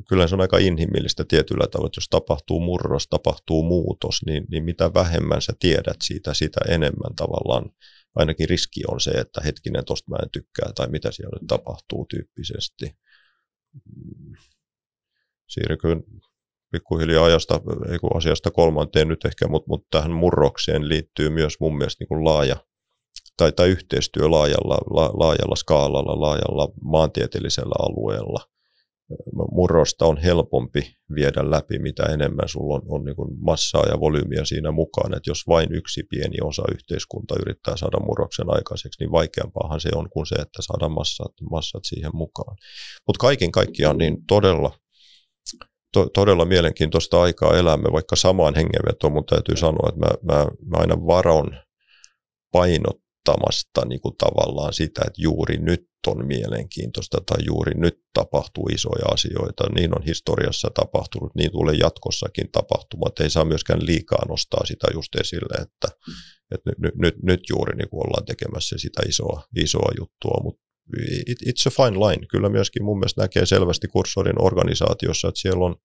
[0.10, 4.64] Kyllä se on aika inhimillistä tietyllä tavalla, että jos tapahtuu murros, tapahtuu muutos, niin, niin
[4.64, 7.72] mitä vähemmän sä tiedät siitä, sitä enemmän tavallaan
[8.16, 12.06] ainakin riski on se, että hetkinen, tosta mä en tykkää, tai mitä siellä nyt tapahtuu
[12.06, 12.96] tyyppisesti.
[15.50, 15.96] Siirrykö
[16.72, 22.02] pikkuhiljaa ajasta, ei asiasta kolmanteen nyt ehkä, mutta, mutta tähän murrokseen liittyy myös mun mielestä
[22.02, 22.56] niin kuin laaja
[23.40, 28.40] tai, tai yhteistyö laajalla, la, laajalla skaalalla, laajalla maantieteellisellä alueella.
[29.52, 34.46] murrosta on helpompi viedä läpi, mitä enemmän sulla on, on niin kuin massaa ja volyymiä
[34.46, 35.14] siinä mukaan.
[35.18, 40.10] Että jos vain yksi pieni osa yhteiskunta yrittää saada murroksen aikaiseksi, niin vaikeampaahan se on
[40.10, 42.58] kuin se, että saada massat, massat siihen mukaan.
[43.08, 44.72] Mutta kaiken kaikkiaan niin todella,
[45.94, 50.78] to, todella mielenkiintoista aikaa elämme, vaikka samaan hengenvetoon, mutta täytyy sanoa, että mä, mä, mä
[50.78, 51.58] aina varon
[52.52, 59.06] painottamasta niin kuin tavallaan sitä, että juuri nyt on mielenkiintoista tai juuri nyt tapahtuu isoja
[59.14, 59.64] asioita.
[59.76, 63.20] Niin on historiassa tapahtunut, niin tulee jatkossakin tapahtumat.
[63.20, 65.88] Ei saa myöskään liikaa nostaa sitä just esille, että,
[66.52, 70.69] että nyt, nyt, nyt juuri niin kuin ollaan tekemässä sitä isoa, isoa juttua, mutta
[71.28, 72.26] it, it's a fine line.
[72.32, 75.76] Kyllä myöskin mun mielestä näkee selvästi kurssorin organisaatiossa, että siellä on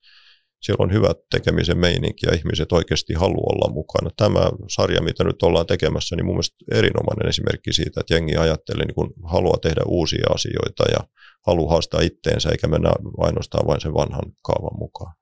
[0.64, 4.10] siellä on hyvä tekemisen meininki ja ihmiset oikeasti haluaa olla mukana.
[4.16, 8.86] Tämä sarja, mitä nyt ollaan tekemässä, niin mun mielestä erinomainen esimerkki siitä, että jengi ajattelee,
[8.86, 11.00] niin kun haluaa tehdä uusia asioita ja
[11.46, 15.14] haluaa haastaa itteensä eikä mennä ainoastaan vain sen vanhan kaavan mukaan.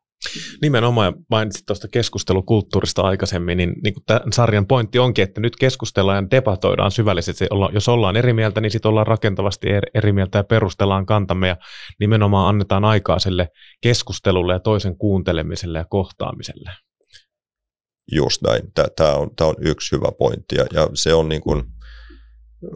[0.63, 6.25] Nimenomaan mainitsit tuosta keskustelukulttuurista aikaisemmin, niin, niin kuin tämän sarjan pointti onkin, että nyt keskustellaan
[6.25, 7.47] ja debatoidaan syvällisesti.
[7.73, 11.57] Jos ollaan eri mieltä, niin sitten ollaan rakentavasti eri mieltä ja perustellaan kantamme ja
[12.01, 13.49] nimenomaan annetaan aikaa sille
[13.81, 16.71] keskustelulle ja toisen kuuntelemiselle ja kohtaamiselle.
[18.13, 18.63] Just näin.
[18.97, 21.63] Tämä on, on yksi hyvä pointti ja, ja se on niin kuin,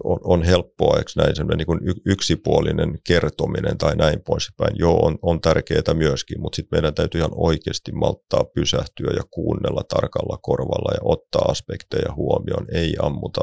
[0.05, 4.75] on, on helppoa, eikö näin, semmoinen niin yksipuolinen kertominen tai näin poispäin.
[4.79, 9.83] Joo, on, on tärkeää myöskin, mutta sitten meidän täytyy ihan oikeasti malttaa pysähtyä ja kuunnella
[9.89, 12.67] tarkalla korvalla ja ottaa aspekteja huomioon.
[12.73, 13.41] Ei ammuta,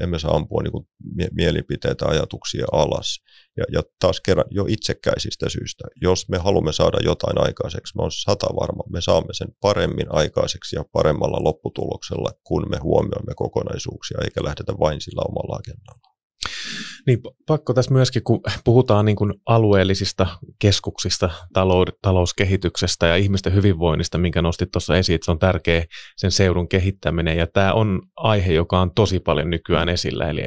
[0.00, 0.86] emme saa ampua niin kuin
[1.32, 3.20] mielipiteitä, ajatuksia alas.
[3.56, 5.84] Ja, ja taas kerran jo itsekkäisistä syistä.
[6.02, 10.76] Jos me haluamme saada jotain aikaiseksi, mä olen sata varma, me saamme sen paremmin aikaiseksi
[10.76, 16.04] ja paremmalla lopputuloksella, kun me huomioimme kokonaisuuksia, eikä lähdetä vain sillä omalla agendalla.
[17.06, 20.26] Niin, pakko tässä myöskin, kun puhutaan niin kuin alueellisista
[20.58, 21.30] keskuksista,
[22.02, 25.84] talouskehityksestä ja ihmisten hyvinvoinnista, minkä nostit tuossa esiin, että se on tärkeä
[26.16, 27.38] sen seudun kehittäminen.
[27.38, 30.42] Ja tämä on aihe, joka on tosi paljon nykyään esillä, eli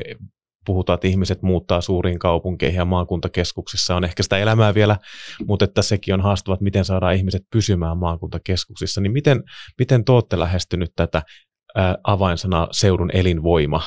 [0.66, 4.98] puhutaan, että ihmiset muuttaa suuriin kaupunkeihin ja maakuntakeskuksissa on ehkä sitä elämää vielä,
[5.48, 9.02] mutta että sekin on haastava, että miten saadaan ihmiset pysymään maakuntakeskuksissa.
[9.02, 9.44] Niin miten,
[9.80, 11.22] miten te olette lähestynyt tätä
[11.76, 13.82] ää, avainsanaa seudun elinvoima?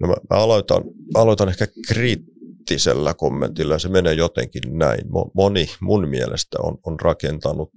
[0.00, 0.82] No mä, mä aloitan,
[1.14, 5.00] aloitan ehkä kriittisellä kommentilla se menee jotenkin näin.
[5.34, 7.70] Moni mun mielestä on, on rakentanut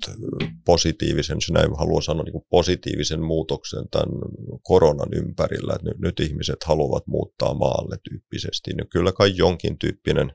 [0.66, 4.10] positiivisen, se näin haluan sanoa, niin positiivisen muutoksen tämän
[4.64, 8.74] koronan ympärillä, että nyt, nyt ihmiset haluavat muuttaa maalle tyyppisesti.
[8.74, 10.32] No kyllä kai jonkin tyyppinen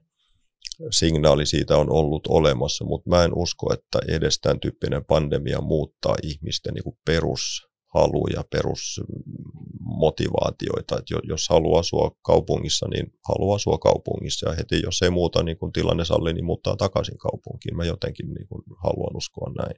[0.90, 6.16] signaali siitä on ollut olemassa, mutta mä en usko, että edes tämän tyyppinen pandemia muuttaa
[6.22, 10.98] ihmisten niin perus haluja, perusmotivaatioita.
[10.98, 15.58] Että jos haluaa asua kaupungissa, niin haluaa asua kaupungissa ja heti jos ei muuta niin
[15.58, 17.76] kun tilanne salli, niin muuttaa takaisin kaupunkiin.
[17.76, 19.76] Mä jotenkin niin kun haluan uskoa näin.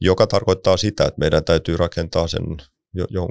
[0.00, 2.42] Joka tarkoittaa sitä, että meidän täytyy rakentaa sen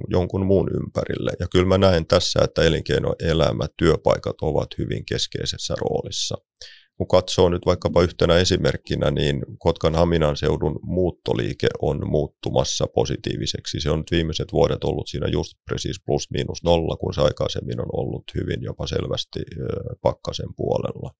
[0.09, 1.31] jonkun muun ympärille.
[1.39, 6.35] Ja kyllä mä näen tässä, että elinkeinoelämä, työpaikat ovat hyvin keskeisessä roolissa
[7.01, 13.79] kun katsoo nyt vaikkapa yhtenä esimerkkinä, niin Kotkan Haminan seudun muuttoliike on muuttumassa positiiviseksi.
[13.79, 17.79] Se on nyt viimeiset vuodet ollut siinä just precis plus miinus nolla, kun se aikaisemmin
[17.79, 19.39] on ollut hyvin jopa selvästi
[20.01, 21.11] pakkasen puolella.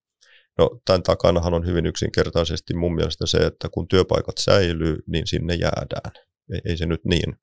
[0.57, 5.55] No, tämän takanahan on hyvin yksinkertaisesti mun mielestä se, että kun työpaikat säilyy, niin sinne
[5.55, 6.11] jäädään.
[6.53, 7.35] Ei, ei se nyt niin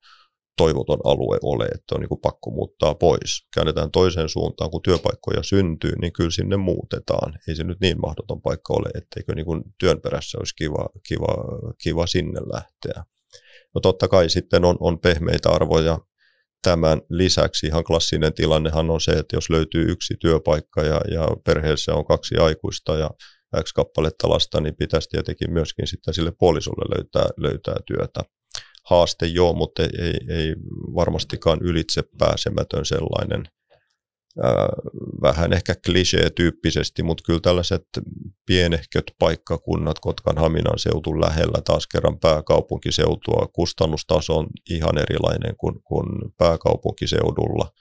[0.59, 3.31] toivoton alue ole, että on niin kuin pakko muuttaa pois.
[3.53, 7.33] Käännetään toiseen suuntaan, kun työpaikkoja syntyy, niin kyllä sinne muutetaan.
[7.47, 11.33] Ei se nyt niin mahdoton paikka ole, etteikö niin kuin työn perässä olisi kiva, kiva,
[11.83, 13.03] kiva sinne lähteä.
[13.75, 15.99] No totta kai sitten on, on pehmeitä arvoja.
[16.61, 21.93] Tämän lisäksi ihan klassinen tilannehan on se, että jos löytyy yksi työpaikka ja, ja perheessä
[21.93, 23.09] on kaksi aikuista ja
[23.63, 28.21] X kappaletta lasta, niin pitäisi tietenkin myöskin sitten sille puolisolle löytää, löytää työtä
[28.89, 30.55] haaste joo, mutta ei, ei,
[30.95, 33.43] varmastikaan ylitse pääsemätön sellainen
[35.21, 37.85] vähän ehkä klisee-tyyppisesti, mutta kyllä tällaiset
[38.45, 46.07] pienehköt paikkakunnat Kotkan Haminan seutun lähellä taas kerran pääkaupunkiseutua, kustannustaso on ihan erilainen kuin, kuin
[46.37, 47.71] pääkaupunkiseudulla–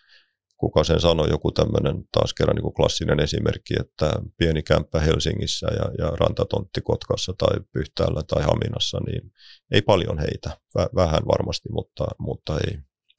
[0.59, 5.67] kuka sen sanoi, joku tämmöinen taas kerran niin kuin klassinen esimerkki, että pieni kämppä Helsingissä
[5.67, 9.33] ja, ja rantatontti Kotkassa tai Pyhtäällä tai Haminassa, niin
[9.71, 10.59] ei paljon heitä,
[10.95, 12.79] vähän varmasti, mutta, mutta ei,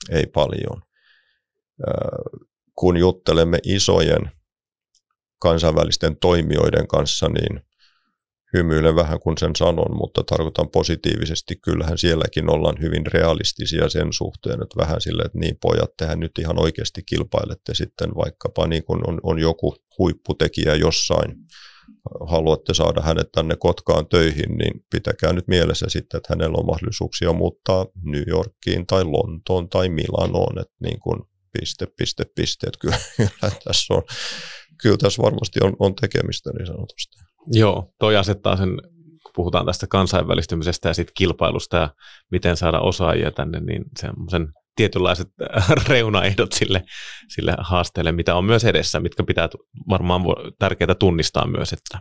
[0.10, 0.82] ei paljon.
[2.76, 4.32] Kun juttelemme isojen
[5.42, 7.69] kansainvälisten toimijoiden kanssa, niin
[8.54, 11.56] hymyilen vähän kun sen sanon, mutta tarkoitan positiivisesti.
[11.56, 16.38] Kyllähän sielläkin ollaan hyvin realistisia sen suhteen, että vähän sille, että niin pojat, tehän nyt
[16.40, 21.36] ihan oikeasti kilpailette sitten vaikkapa niin kun on, on joku huipputekijä jossain
[22.28, 27.34] haluatte saada hänet tänne Kotkaan töihin, niin pitäkää nyt mielessä sitten, että hänellä on mahdollisuuksia
[27.34, 31.22] muuttaa New Yorkiin tai Lontoon tai Milanoon, että niin kuin
[31.60, 34.04] piste, piste, piste, että kyllä, kyllä tässä on,
[34.82, 37.29] kyllä tässä varmasti on, on tekemistä niin sanotusti.
[37.50, 38.70] Joo, toi asettaa sen,
[39.24, 41.90] kun puhutaan tästä kansainvälistymisestä ja sitten kilpailusta ja
[42.32, 45.28] miten saada osaajia tänne, niin semmoisen tietynlaiset
[45.90, 46.84] reunaehdot sille,
[47.28, 49.50] sille haasteelle, mitä on myös edessä, mitkä pitää
[49.90, 50.22] varmaan
[50.60, 51.74] tärkeää tunnistaa myös.
[51.74, 52.00] Että.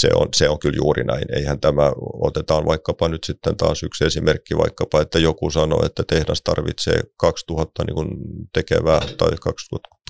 [0.00, 1.24] Se on, se on kyllä juuri näin.
[1.36, 6.42] Eihän tämä, otetaan vaikkapa nyt sitten taas yksi esimerkki, vaikkapa, että joku sanoo, että tehdas
[6.42, 8.08] tarvitsee 2000 niin kuin
[8.52, 9.30] tekevää tai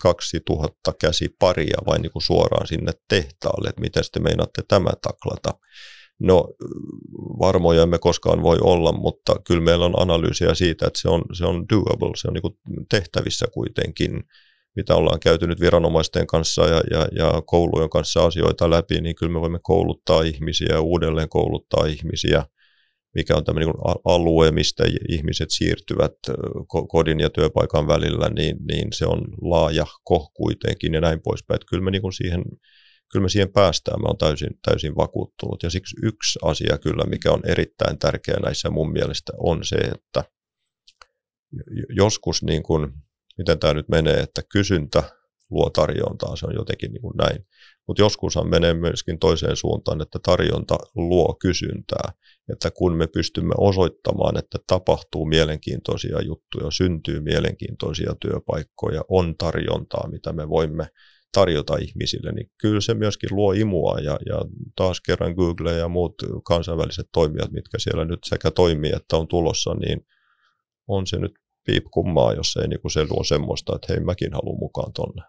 [0.02, 5.58] 2000 käsiparia vain niin kuin suoraan sinne tehtaalle, että miten te meinaatte tämä taklata.
[6.20, 6.48] No
[7.38, 11.46] varmoja emme koskaan voi olla, mutta kyllä meillä on analyysiä siitä, että se on, se
[11.46, 14.22] on doable, se on niin tehtävissä kuitenkin,
[14.76, 19.32] mitä ollaan käyty nyt viranomaisten kanssa ja, ja, ja koulujen kanssa asioita läpi, niin kyllä
[19.32, 22.44] me voimme kouluttaa ihmisiä uudelleen kouluttaa ihmisiä,
[23.14, 26.12] mikä on tämmöinen niin alue, mistä ihmiset siirtyvät
[26.88, 31.60] kodin ja työpaikan välillä, niin, niin se on laaja koh kuitenkin ja näin poispäin.
[31.70, 32.44] Kyllä me niin siihen
[33.12, 35.62] kyllä me siihen päästään, mä olen täysin, täysin vakuuttunut.
[35.62, 40.24] Ja siksi yksi asia kyllä, mikä on erittäin tärkeä näissä mun mielestä, on se, että
[41.90, 42.92] joskus niin kuin,
[43.38, 45.02] miten tämä nyt menee, että kysyntä
[45.50, 47.46] luo tarjontaa, se on jotenkin niin kuin näin.
[47.86, 52.12] Mutta joskushan menee myöskin toiseen suuntaan, että tarjonta luo kysyntää.
[52.52, 60.32] Että kun me pystymme osoittamaan, että tapahtuu mielenkiintoisia juttuja, syntyy mielenkiintoisia työpaikkoja, on tarjontaa, mitä
[60.32, 60.86] me voimme
[61.32, 64.40] tarjota ihmisille, niin kyllä se myöskin luo imua ja, ja
[64.76, 69.74] taas kerran Google ja muut kansainväliset toimijat, mitkä siellä nyt sekä toimii että on tulossa,
[69.74, 70.06] niin
[70.88, 71.32] on se nyt
[71.68, 75.22] piipkummaa, jos ei niin kuin se luo semmoista, että hei mäkin haluan mukaan tonne.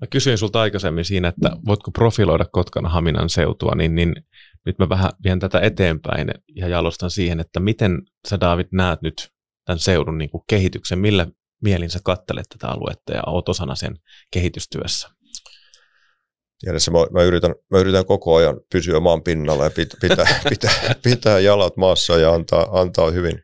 [0.00, 4.14] Mä kysyin sulta aikaisemmin siinä, että voitko profiloida Kotkan Haminan seutua, niin, niin
[4.66, 9.28] nyt mä vähän vien tätä eteenpäin ja jalostan siihen, että miten sä David näet nyt
[9.64, 11.26] tämän seudun niin kuin kehityksen, millä
[11.62, 13.94] mielin sä kattelet tätä aluetta ja oot osana sen
[14.32, 15.08] kehitystyössä?
[16.60, 20.94] Tiedätkö, mä, mä, yritän, mä yritän koko ajan pysyä maan pinnalla ja pit, pitää, pitää,
[21.02, 23.42] pitää jalat maassa ja antaa, antaa hyvin,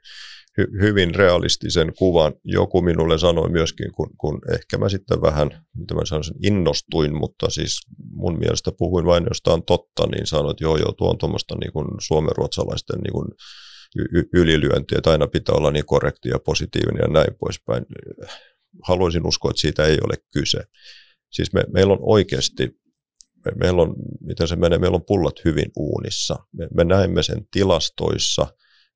[0.59, 2.33] hy, hyvin realistisen kuvan.
[2.45, 7.51] Joku minulle sanoi myöskin, kun, kun ehkä mä sitten vähän, mitä mä sanoisin, innostuin, mutta
[7.51, 11.55] siis mun mielestä puhuin vain jostain totta, niin sanoin, että joo, joo, tuo on tuommoista
[11.61, 13.29] niin suomen-ruotsalaisten niin kuin
[14.35, 17.87] ylilyöntiä, että aina pitää olla niin korrekti ja positiivinen ja näin poispäin.
[18.83, 20.59] Haluaisin uskoa, että siitä ei ole kyse.
[21.31, 22.69] Siis me, meillä on oikeasti,
[23.45, 26.37] me, meillä on, miten se menee, meillä on pullat hyvin uunissa.
[26.53, 28.47] Me, me näemme sen tilastoissa,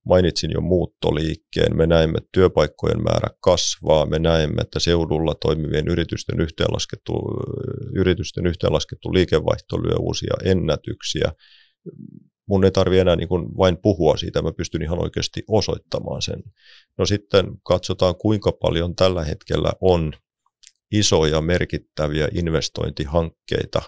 [0.06, 7.12] mainitsin jo muuttoliikkeen, me näemme, työpaikkojen määrä kasvaa, me näemme, että seudulla toimivien yritysten yhteenlaskettu,
[7.94, 11.32] yritysten yhteenlaskettu liikevaihto lyö uusia ennätyksiä.
[12.48, 16.42] Mun ei tarvi enää niin kuin vain puhua siitä, mä pystyn ihan oikeasti osoittamaan sen.
[16.98, 20.12] No sitten katsotaan, kuinka paljon tällä hetkellä on
[20.92, 23.82] isoja merkittäviä investointihankkeita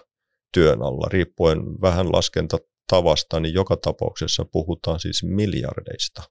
[0.53, 2.11] työn alla, riippuen vähän
[2.91, 6.23] laskentatavasta, niin joka tapauksessa puhutaan siis miljardeista.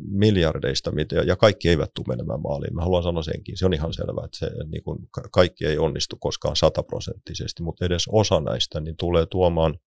[0.00, 0.90] miljardeista,
[1.26, 2.74] ja kaikki eivät tule menemään maaliin.
[2.74, 4.98] Mä haluan sanoa senkin, se on ihan selvää, että se, niin kuin,
[5.32, 9.78] kaikki ei onnistu koskaan sataprosenttisesti, mutta edes osa näistä niin tulee tuomaan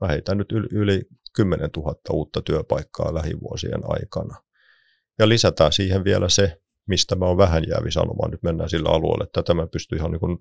[0.00, 1.02] Mä heitän nyt yli
[1.34, 4.42] 10 000 uutta työpaikkaa lähivuosien aikana.
[5.18, 9.24] Ja lisätään siihen vielä se, mistä mä oon vähän jäävi sanomaan, nyt mennään sillä alueella,
[9.24, 10.38] että tätä mä pystyn ihan niin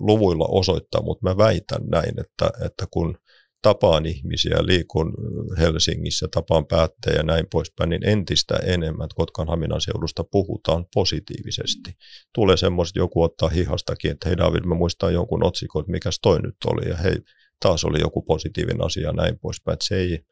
[0.00, 3.18] luvuilla osoittamaan, mutta mä väitän näin, että, että kun
[3.62, 5.14] tapaan ihmisiä, liikun
[5.58, 11.92] Helsingissä, tapaan päättäjä ja näin poispäin, niin entistä enemmän Kotkan Haminan seudusta puhutaan positiivisesti.
[12.34, 16.42] Tulee semmoista, joku ottaa hihastakin, että hei David, mä muistan jonkun otsikon, että mikäs toi
[16.42, 17.16] nyt oli, ja hei,
[17.60, 19.72] taas oli joku positiivinen asia ja näin poispäin.
[19.72, 20.24] Että se ei,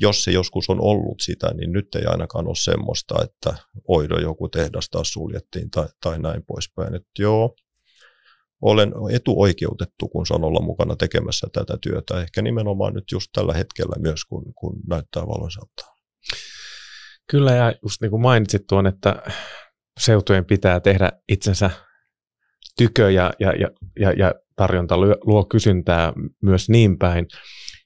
[0.00, 3.54] jos se joskus on ollut sitä, niin nyt ei ainakaan ole semmoista, että
[3.88, 6.94] oido joku tehdas taas suljettiin tai, tai näin poispäin.
[6.94, 7.56] Että joo,
[8.62, 12.20] olen etuoikeutettu, kun saan olla mukana tekemässä tätä työtä.
[12.20, 15.84] Ehkä nimenomaan nyt just tällä hetkellä myös, kun, kun näyttää valoisalta.
[17.30, 19.22] Kyllä, ja just niin kuin mainitsit tuon, että
[20.00, 21.70] seutujen pitää tehdä itsensä
[22.78, 23.68] tykö ja, ja, ja,
[24.00, 27.26] ja, ja tarjonta luo, luo kysyntää myös niin päin.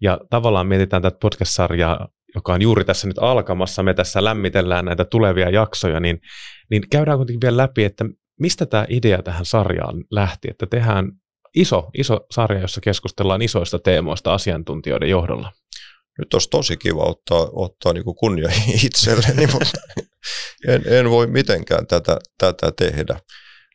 [0.02, 5.04] Ja tavallaan mietitään tätä podcast-sarjaa, joka on juuri tässä nyt alkamassa, me tässä lämmitellään näitä
[5.04, 6.20] tulevia jaksoja, niin,
[6.70, 8.04] niin käydään kuitenkin vielä läpi, että
[8.40, 11.12] mistä tämä idea tähän sarjaan lähti, että tehdään
[11.54, 15.52] iso, iso sarja, jossa keskustellaan isoista teemoista asiantuntijoiden johdolla.
[16.18, 18.48] Nyt olisi tosi kiva ottaa, ottaa niin kunnia
[18.84, 19.80] itselleni, mutta
[20.68, 23.20] en, en voi mitenkään tätä, tätä tehdä.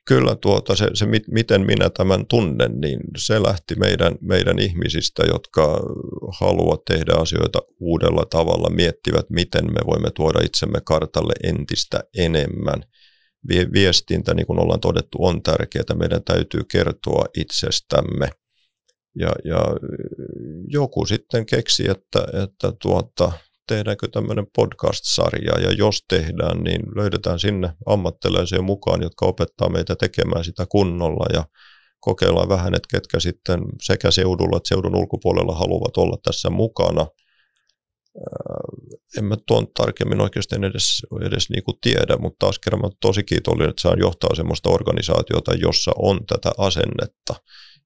[0.08, 5.80] Kyllä tuota, se, se, miten minä tämän tunnen, niin se lähti meidän, meidän ihmisistä, jotka
[6.40, 12.84] haluavat tehdä asioita uudella tavalla, miettivät, miten me voimme tuoda itsemme kartalle entistä enemmän.
[13.74, 15.96] Viestintä, niin kuin ollaan todettu, on tärkeää.
[15.96, 18.30] Meidän täytyy kertoa itsestämme.
[19.16, 19.60] Ja, ja
[20.68, 23.32] joku sitten keksi, että, että tuota,
[23.68, 30.44] tehdäänkö tämmöinen podcast-sarja, ja jos tehdään, niin löydetään sinne ammattilaisia mukaan, jotka opettaa meitä tekemään
[30.44, 31.46] sitä kunnolla, ja
[32.00, 37.08] kokeillaan vähän, että ketkä sitten sekä seudulla että seudun ulkopuolella haluavat olla tässä mukana.
[39.18, 43.24] En mä tuon tarkemmin oikeasti edes, edes niin kuin tiedä, mutta taas kerran mä tosi
[43.24, 47.36] kiitollinen, että saan johtaa sellaista organisaatiota, jossa on tätä asennetta.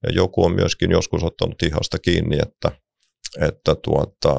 [0.04, 2.72] Ja joku on myöskin joskus ottanut ihasta kiinni, että
[3.42, 4.36] että tuota,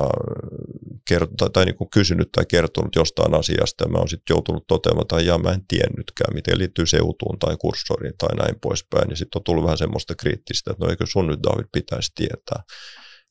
[1.09, 5.27] kerto, tai niin kuin kysynyt tai kertonut jostain asiasta, ja mä oon sitten joutunut toteamaan,
[5.27, 9.45] ja mä en tiennytkään, miten liittyy seutuun tai kurssoriin tai näin poispäin, ja sitten on
[9.45, 12.63] tullut vähän semmoista kriittistä, että no eikö sun nyt David pitäisi tietää.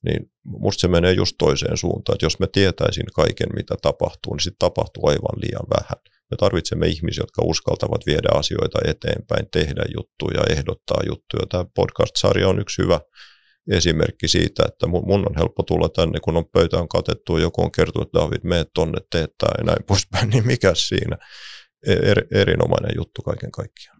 [0.05, 4.43] Niin musta se menee just toiseen suuntaan, että jos mä tietäisin kaiken, mitä tapahtuu, niin
[4.43, 5.97] sitten tapahtuu aivan liian vähän.
[6.32, 11.47] Me tarvitsemme ihmisiä, jotka uskaltavat viedä asioita eteenpäin, tehdä juttuja, ehdottaa juttuja.
[11.49, 12.99] Tämä podcast-sarja on yksi hyvä
[13.72, 17.72] esimerkki siitä, että mun, on helppo tulla tänne, kun on pöytä on katettu joku on
[17.72, 21.18] kertonut, että David, mene tonne, tämä ja näin poispäin, niin mikä siinä?
[21.88, 23.97] E, er, erinomainen juttu kaiken kaikkiaan.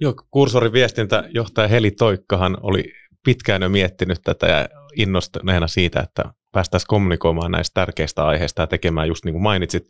[0.00, 2.92] Joo, kursorin viestintäjohtaja Heli Toikkahan oli
[3.24, 9.08] pitkään jo miettinyt tätä ja innostuneena siitä, että päästäisiin kommunikoimaan näistä tärkeistä aiheista ja tekemään
[9.08, 9.84] just niin kuin mainitsit,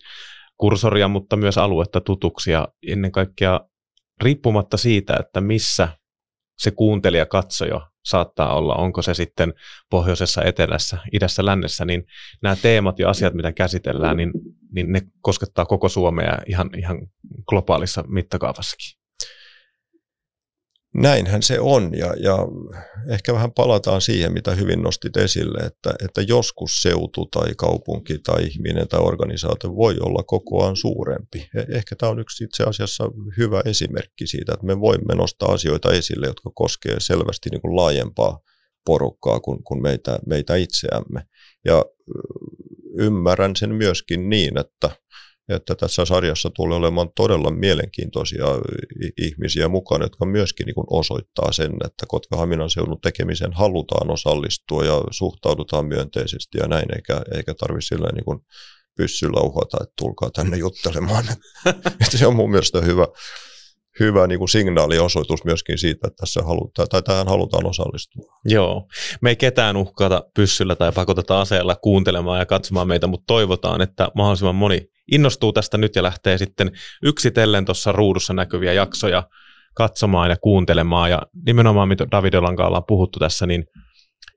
[0.57, 3.61] kursoria, mutta myös aluetta tutuksi ja ennen kaikkea
[4.23, 5.89] riippumatta siitä, että missä
[6.59, 9.55] se kuuntelija, katsoja saattaa olla, onko se sitten
[9.91, 12.07] pohjoisessa, etelässä, idässä, lännessä, niin
[12.43, 14.31] nämä teemat ja asiat, mitä käsitellään, niin,
[14.73, 16.99] niin ne koskettaa koko Suomea ihan, ihan
[17.49, 18.98] globaalissa mittakaavassakin.
[21.03, 22.39] Näinhän se on ja, ja
[23.11, 28.45] ehkä vähän palataan siihen, mitä hyvin nostit esille, että, että joskus seutu tai kaupunki tai
[28.45, 31.49] ihminen tai organisaatio voi olla kokoaan suurempi.
[31.57, 33.05] E, ehkä tämä on yksi itse asiassa
[33.37, 38.41] hyvä esimerkki siitä, että me voimme nostaa asioita esille, jotka koskee selvästi niin kuin laajempaa
[38.87, 41.23] porukkaa kuin, kuin meitä, meitä itseämme.
[41.65, 41.85] Ja
[42.99, 44.91] ymmärrän sen myöskin niin, että
[45.49, 48.47] että tässä sarjassa tulee olemaan todella mielenkiintoisia
[49.19, 55.03] ihmisiä mukana, jotka myöskin niin kuin osoittaa sen, että Kotka-Haminan seudun tekemiseen halutaan osallistua ja
[55.11, 58.39] suhtaudutaan myönteisesti ja näin, eikä, eikä tarvitse sillä niin kuin
[58.97, 61.25] pyssyllä uhata, että tulkaa tänne juttelemaan.
[62.11, 63.07] se on mun mielestä hyvä,
[64.01, 68.39] hyvä niin kuin signaaliosoitus myöskin siitä, että tässä halutaan, tai tähän halutaan osallistua.
[68.45, 68.89] Joo,
[69.21, 74.09] me ei ketään uhkata pyssyllä tai pakoteta aseella kuuntelemaan ja katsomaan meitä, mutta toivotaan, että
[74.15, 76.73] mahdollisimman moni innostuu tästä nyt ja lähtee sitten
[77.03, 79.23] yksitellen tuossa ruudussa näkyviä jaksoja
[79.75, 81.11] katsomaan ja kuuntelemaan.
[81.11, 83.65] Ja nimenomaan, mitä Davidon kanssa ollaan puhuttu tässä, niin,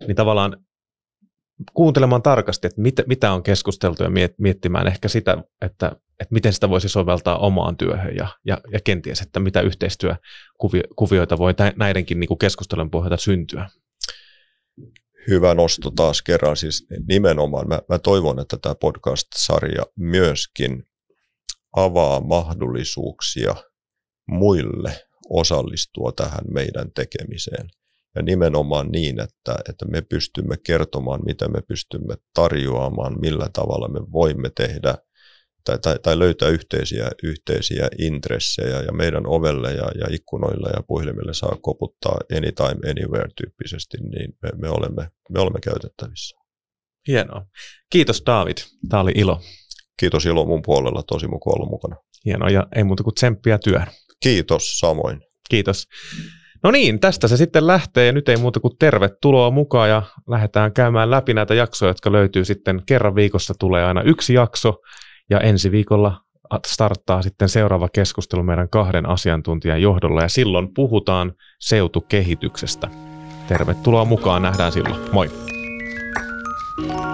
[0.07, 0.57] niin tavallaan
[1.73, 5.91] kuuntelemaan tarkasti, että mitä, mitä on keskusteltu ja miettimään ehkä sitä, että,
[6.21, 11.53] että miten sitä voisi soveltaa omaan työhön ja, ja, ja kenties, että mitä yhteistyökuvioita voi
[11.75, 13.69] näidenkin niin kuin keskustelun pohjalta syntyä.
[15.27, 16.57] Hyvä nosto taas kerran.
[16.57, 20.83] Siis nimenomaan mä, mä toivon, että tämä podcast-sarja myöskin
[21.75, 23.55] avaa mahdollisuuksia
[24.27, 27.69] muille osallistua tähän meidän tekemiseen.
[28.15, 33.99] Ja nimenomaan niin, että, että me pystymme kertomaan, mitä me pystymme tarjoamaan, millä tavalla me
[34.11, 34.97] voimme tehdä
[35.63, 41.33] tai, tai, tai löytää yhteisiä, yhteisiä intressejä ja meidän ovelle ja, ja ikkunoille ja puhelimille
[41.33, 46.37] saa koputtaa anytime, anywhere tyyppisesti, niin me, me, olemme, me olemme käytettävissä.
[47.07, 47.45] Hienoa.
[47.89, 48.57] Kiitos David,
[48.89, 49.41] tämä oli ilo.
[49.99, 51.95] Kiitos ilo mun puolella, tosi mukava olla mukana.
[52.25, 53.87] Hienoa ja ei muuta kuin tsemppiä työhön.
[54.23, 55.21] Kiitos, samoin.
[55.49, 55.87] Kiitos.
[56.63, 60.73] No niin, tästä se sitten lähtee ja nyt ei muuta kuin tervetuloa mukaan ja lähdetään
[60.73, 64.77] käymään läpi näitä jaksoja, jotka löytyy sitten kerran viikossa tulee aina yksi jakso
[65.31, 66.21] ja ensi viikolla
[66.67, 72.87] starttaa sitten seuraava keskustelu meidän kahden asiantuntijan johdolla ja silloin puhutaan seutukehityksestä.
[73.47, 75.01] Tervetuloa mukaan, nähdään silloin.
[75.11, 75.31] Moi!
[76.87, 77.10] thank you